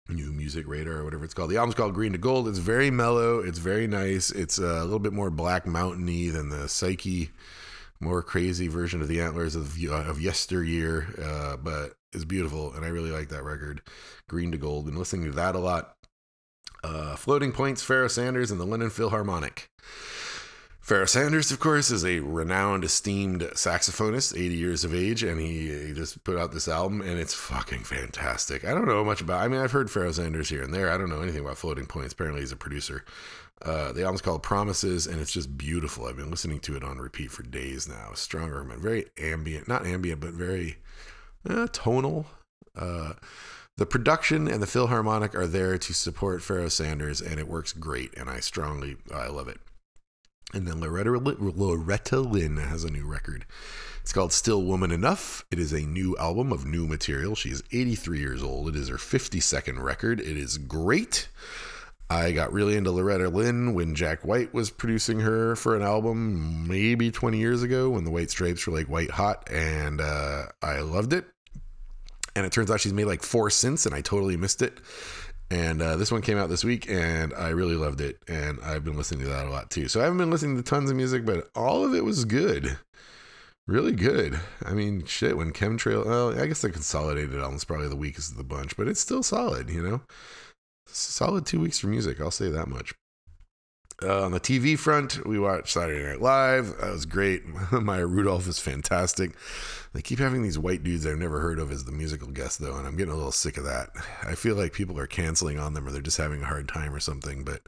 [0.08, 1.50] new music radar or whatever it's called.
[1.50, 2.48] The album's called Green to Gold.
[2.48, 3.40] It's very mellow.
[3.40, 4.30] It's very nice.
[4.30, 7.30] It's a little bit more black mountainy than the psyche,
[8.00, 11.08] more crazy version of the Antlers of uh, of yesteryear.
[11.22, 13.82] Uh, but it's beautiful, and I really like that record,
[14.28, 14.86] Green to Gold.
[14.86, 15.94] Been listening to that a lot.
[16.82, 19.70] Uh, Floating Points, Pharoah Sanders, and the London Philharmonic.
[20.88, 25.68] Pharoah Sanders, of course, is a renowned, esteemed saxophonist, 80 years of age, and he,
[25.88, 28.64] he, just put out this album, and it's fucking fantastic.
[28.64, 29.42] I don't know much about.
[29.42, 30.90] I mean, I've heard Pharoah Sanders here and there.
[30.90, 32.14] I don't know anything about Floating Points.
[32.14, 33.04] Apparently, he's a producer.
[33.60, 36.06] Uh, the album's called Promises, and it's just beautiful.
[36.06, 38.12] I've been listening to it on repeat for days now.
[38.14, 40.78] Strong argument, very ambient, not ambient, but very
[41.46, 42.28] uh, tonal.
[42.74, 43.12] Uh,
[43.76, 48.14] the production and the Philharmonic are there to support Pharoah Sanders, and it works great.
[48.16, 49.60] And I strongly, I love it.
[50.54, 53.44] And then Loretta, Loretta Lynn has a new record.
[54.00, 55.44] It's called Still Woman Enough.
[55.50, 57.34] It is a new album of new material.
[57.34, 58.68] She is 83 years old.
[58.68, 60.20] It is her 52nd record.
[60.20, 61.28] It is great.
[62.10, 66.66] I got really into Loretta Lynn when Jack White was producing her for an album
[66.66, 70.80] maybe 20 years ago when the White Stripes were like white hot, and uh, I
[70.80, 71.26] loved it.
[72.34, 74.78] And it turns out she's made like four since, and I totally missed it.
[75.50, 78.18] And uh, this one came out this week, and I really loved it.
[78.28, 79.88] And I've been listening to that a lot too.
[79.88, 82.76] So I haven't been listening to tons of music, but all of it was good.
[83.66, 84.38] Really good.
[84.64, 88.38] I mean, shit, when Chemtrail, well, I guess the consolidated album's probably the weakest of
[88.38, 90.00] the bunch, but it's still solid, you know?
[90.86, 92.94] Solid two weeks for music, I'll say that much.
[94.00, 96.76] Uh, on the TV front, we watched Saturday Night Live.
[96.78, 97.42] That was great.
[97.72, 99.32] Maya Rudolph is fantastic.
[99.92, 102.76] They keep having these white dudes I've never heard of as the musical guest, though,
[102.76, 103.90] and I'm getting a little sick of that.
[104.22, 106.94] I feel like people are canceling on them or they're just having a hard time
[106.94, 107.42] or something.
[107.42, 107.62] But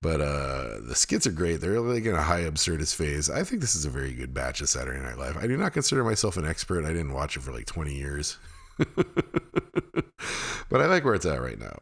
[0.00, 1.60] but uh, the skits are great.
[1.60, 3.28] They're like in a high absurdist phase.
[3.28, 5.36] I think this is a very good batch of Saturday Night Live.
[5.36, 6.86] I do not consider myself an expert.
[6.86, 8.38] I didn't watch it for like 20 years.
[8.78, 11.76] but I like where it's at right now.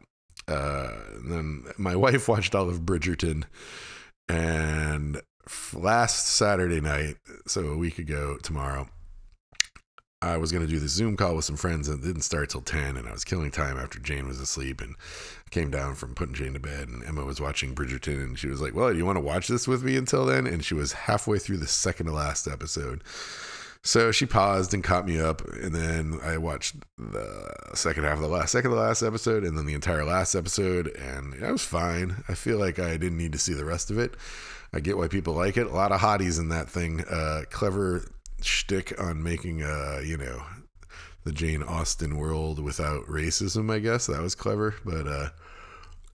[0.49, 0.91] Uh,
[1.23, 3.43] then my wife watched all of Bridgerton,
[4.27, 5.21] and
[5.73, 8.87] last Saturday night, so a week ago tomorrow,
[10.21, 12.49] I was going to do the Zoom call with some friends and it didn't start
[12.49, 14.95] till 10 and I was killing time after Jane was asleep and
[15.49, 18.59] came down from putting Jane to bed and Emma was watching Bridgerton and she was
[18.59, 20.45] like, well, do you want to watch this with me until then?
[20.45, 23.01] And she was halfway through the second to last episode.
[23.81, 28.21] So she paused and caught me up, and then I watched the second half of
[28.21, 31.51] the last second of the last episode, and then the entire last episode, and I
[31.51, 32.23] was fine.
[32.27, 34.15] I feel like I didn't need to see the rest of it.
[34.73, 35.67] I get why people like it.
[35.67, 37.05] A lot of hotties in that thing.
[37.09, 38.05] Uh, clever
[38.41, 40.43] shtick on making, uh, you know,
[41.23, 43.71] the Jane Austen world without racism.
[43.71, 45.29] I guess that was clever, but uh,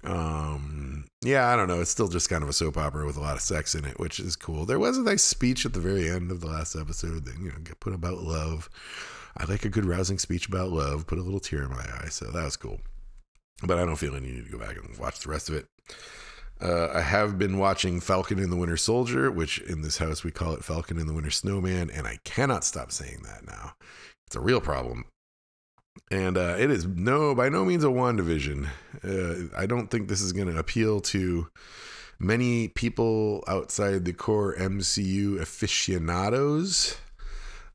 [0.06, 1.82] um, yeah, I don't know.
[1.82, 3.99] It's still just kind of a soap opera with a lot of sex in it,
[3.99, 4.66] which is cool.
[4.66, 7.49] There was a nice speech at the very end of the last episode that you
[7.49, 8.70] know put about love.
[9.38, 11.08] I like a good rousing speech about love.
[11.08, 12.80] Put a little tear in my eye, so that was cool.
[13.64, 15.68] But I don't feel any need to go back and watch the rest of it.
[16.62, 20.32] Uh, I have been watching Falcon and the Winter Soldier, which in this house we
[20.32, 23.74] call it Falcon and the Winter Snowman, and I cannot stop saying that now.
[24.28, 25.06] It's a real problem
[26.12, 28.68] and uh, it is no by no means a WandaVision.
[29.06, 31.47] Uh, I don't think this is going to appeal to
[32.20, 36.97] many people outside the core MCU aficionados.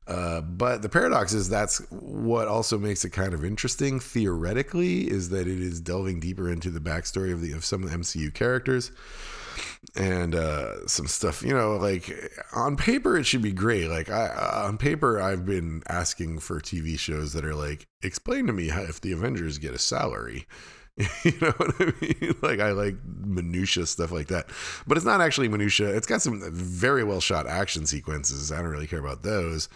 [0.07, 5.29] Uh, but the paradox is that's what also makes it kind of interesting theoretically is
[5.29, 8.33] that it is delving deeper into the backstory of the of some of the MCU
[8.33, 8.91] characters
[9.95, 11.43] and uh, some stuff.
[11.43, 12.11] You know, like
[12.53, 13.87] on paper, it should be great.
[13.87, 18.47] Like I, uh, on paper, I've been asking for TV shows that are like, explain
[18.47, 20.47] to me how if the Avengers get a salary.
[21.23, 22.35] you know what I mean?
[22.41, 24.47] Like I like minutia stuff like that,
[24.87, 25.95] but it's not actually minutia.
[25.95, 28.51] It's got some very well shot action sequences.
[28.51, 29.69] I don't really care about those,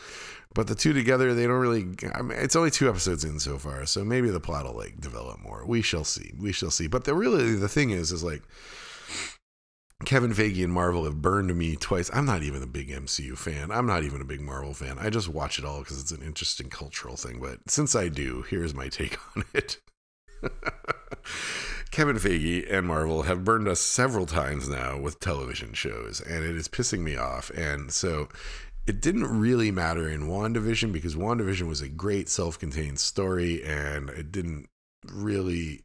[0.54, 1.88] but the two together, they don't really.
[2.14, 5.00] I mean, it's only two episodes in so far, so maybe the plot will like
[5.00, 5.66] develop more.
[5.66, 6.34] We shall see.
[6.40, 6.88] We shall see.
[6.88, 8.42] But the really the thing is, is like
[10.04, 12.10] Kevin Feige and Marvel have burned me twice.
[12.14, 13.72] I'm not even a big MCU fan.
[13.72, 14.98] I'm not even a big Marvel fan.
[15.00, 17.40] I just watch it all because it's an interesting cultural thing.
[17.40, 19.80] But since I do, here's my take on it.
[21.92, 26.56] Kevin Feige and Marvel have burned us several times now with television shows, and it
[26.56, 27.50] is pissing me off.
[27.52, 28.28] And so
[28.86, 34.10] it didn't really matter in WandaVision because WandaVision was a great self contained story, and
[34.10, 34.68] it didn't
[35.12, 35.82] really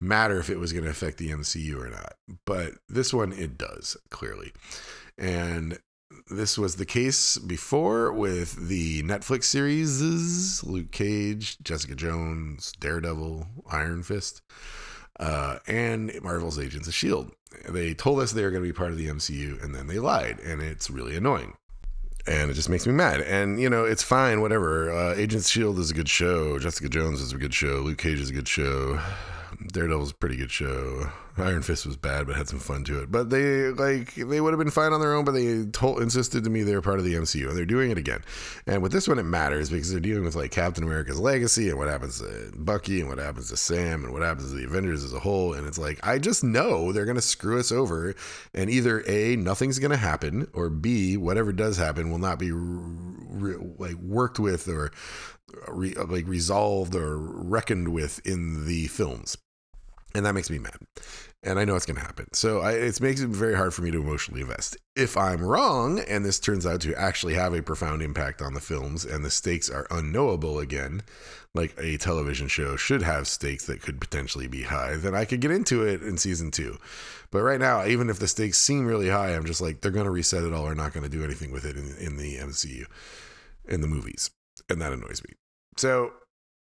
[0.00, 2.14] matter if it was going to affect the MCU or not.
[2.46, 4.52] But this one, it does, clearly.
[5.18, 5.78] And
[6.30, 14.02] this was the case before with the Netflix series Luke Cage, Jessica Jones, Daredevil, Iron
[14.02, 14.42] Fist,
[15.20, 17.32] uh, and Marvel's Agents of S.H.I.E.L.D.
[17.68, 19.98] They told us they were going to be part of the MCU and then they
[19.98, 21.56] lied, and it's really annoying.
[22.26, 23.20] And it just makes me mad.
[23.20, 24.92] And, you know, it's fine, whatever.
[24.92, 25.80] Uh, Agents of S.H.I.E.L.D.
[25.80, 26.58] is a good show.
[26.58, 27.80] Jessica Jones is a good show.
[27.80, 29.00] Luke Cage is a good show.
[29.68, 31.10] Daredevil's a pretty good show.
[31.38, 33.10] Iron Fist was bad, but had some fun to it.
[33.10, 36.44] But they like they would have been fine on their own, but they told insisted
[36.44, 38.22] to me they were part of the MCU, and they're doing it again.
[38.66, 41.78] And with this one, it matters because they're dealing with like Captain America's legacy and
[41.78, 45.04] what happens to Bucky and what happens to Sam and what happens to the Avengers
[45.04, 45.54] as a whole.
[45.54, 48.14] And it's like I just know they're gonna screw us over,
[48.52, 53.56] and either a nothing's gonna happen, or b whatever does happen will not be re-
[53.78, 54.92] like worked with or
[55.68, 59.38] re- like resolved or reckoned with in the films
[60.14, 60.76] and that makes me mad.
[61.44, 62.26] And i know it's going to happen.
[62.32, 64.76] So I, it makes it very hard for me to emotionally invest.
[64.94, 68.60] If i'm wrong and this turns out to actually have a profound impact on the
[68.60, 71.02] films and the stakes are unknowable again
[71.54, 75.40] like a television show should have stakes that could potentially be high then i could
[75.40, 76.78] get into it in season two.
[77.30, 80.04] But right now even if the stakes seem really high i'm just like they're going
[80.06, 82.36] to reset it all or not going to do anything with it in, in the
[82.36, 82.84] mcu
[83.66, 84.30] in the movies.
[84.68, 85.34] And that annoys me.
[85.76, 86.12] So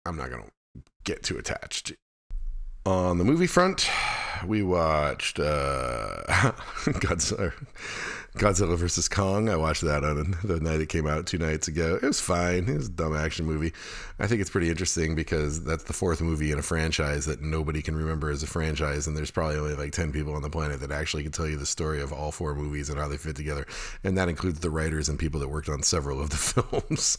[0.04, 1.92] i'm not going to get too attached
[2.86, 3.90] on the movie front,
[4.46, 6.22] we watched uh,
[6.86, 7.52] Godzilla,
[8.36, 9.48] Godzilla vs Kong.
[9.48, 11.98] I watched that on the night it came out two nights ago.
[12.00, 12.68] It was fine.
[12.68, 13.72] It was a dumb action movie.
[14.20, 17.82] I think it's pretty interesting because that's the fourth movie in a franchise that nobody
[17.82, 20.78] can remember as a franchise, and there's probably only like ten people on the planet
[20.78, 23.34] that actually can tell you the story of all four movies and how they fit
[23.34, 23.66] together,
[24.04, 27.18] and that includes the writers and people that worked on several of the films.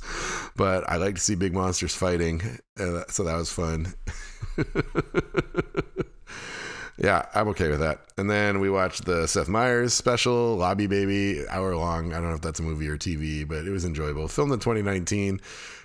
[0.56, 2.42] but I like to see big monsters fighting,
[2.78, 3.94] so that was fun.
[6.98, 8.02] yeah, I'm okay with that.
[8.18, 12.14] And then we watched the Seth Meyers special, Lobby Baby, hour long.
[12.14, 14.28] I don't know if that's a movie or TV, but it was enjoyable.
[14.28, 15.40] Filmed in 2019.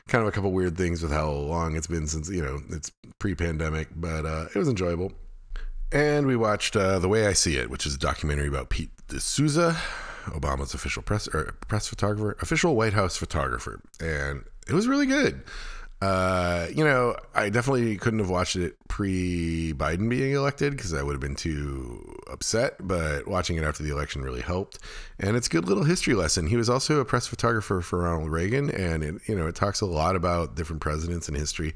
[0.09, 2.91] Kind of a couple weird things with how long it's been since, you know, it's
[3.19, 5.13] pre pandemic, but uh, it was enjoyable.
[5.93, 8.91] And we watched uh, The Way I See It, which is a documentary about Pete
[9.09, 9.77] D'Souza,
[10.25, 13.81] Obama's official press or press photographer, official White House photographer.
[14.01, 15.43] And it was really good.
[16.03, 21.01] Uh, you know, I definitely couldn't have watched it pre Biden being elected because I
[21.01, 22.75] would have been too upset.
[22.81, 24.81] But watching it after the election really helped,
[25.21, 26.49] and it's a good little history lesson.
[26.49, 29.81] He was also a press photographer for Ronald Reagan, and it, you know, it talks
[29.81, 31.73] a lot about different presidents in history.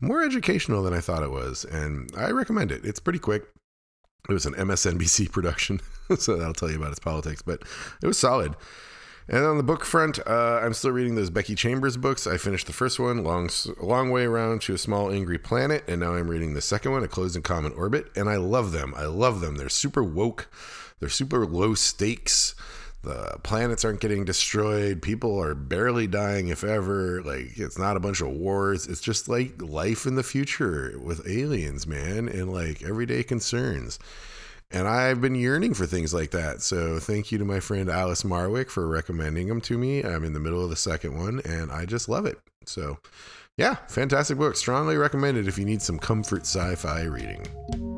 [0.00, 2.82] More educational than I thought it was, and I recommend it.
[2.82, 3.42] It's pretty quick.
[4.26, 5.82] It was an MSNBC production,
[6.18, 7.60] so that'll tell you about its politics, but
[8.02, 8.56] it was solid.
[9.28, 12.28] And on the book front, uh, I'm still reading those Becky Chambers books.
[12.28, 13.50] I finished the first one, long,
[13.80, 17.02] long way around to a small angry planet, and now I'm reading the second one,
[17.02, 18.94] A Closed and Common Orbit, and I love them.
[18.96, 19.56] I love them.
[19.56, 20.48] They're super woke.
[21.00, 22.54] They're super low stakes.
[23.02, 25.02] The planets aren't getting destroyed.
[25.02, 27.20] People are barely dying, if ever.
[27.22, 28.86] Like it's not a bunch of wars.
[28.86, 33.98] It's just like life in the future with aliens, man, and like everyday concerns.
[34.70, 36.60] And I've been yearning for things like that.
[36.60, 40.02] So thank you to my friend Alice Marwick for recommending them to me.
[40.02, 42.38] I'm in the middle of the second one and I just love it.
[42.64, 42.98] So
[43.56, 44.56] yeah, fantastic book.
[44.56, 47.95] Strongly recommended if you need some comfort sci fi reading.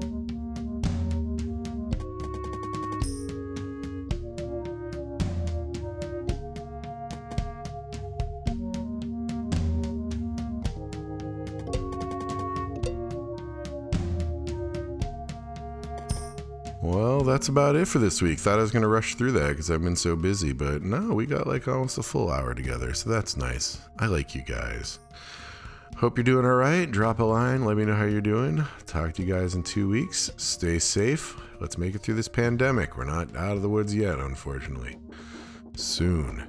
[17.18, 18.38] Well, that's about it for this week.
[18.38, 21.12] Thought I was going to rush through that because I've been so busy, but no,
[21.12, 23.80] we got like almost a full hour together, so that's nice.
[23.98, 25.00] I like you guys.
[25.96, 26.88] Hope you're doing all right.
[26.88, 27.64] Drop a line.
[27.64, 28.64] Let me know how you're doing.
[28.86, 30.30] Talk to you guys in two weeks.
[30.36, 31.36] Stay safe.
[31.60, 32.96] Let's make it through this pandemic.
[32.96, 34.96] We're not out of the woods yet, unfortunately.
[35.74, 36.46] Soon.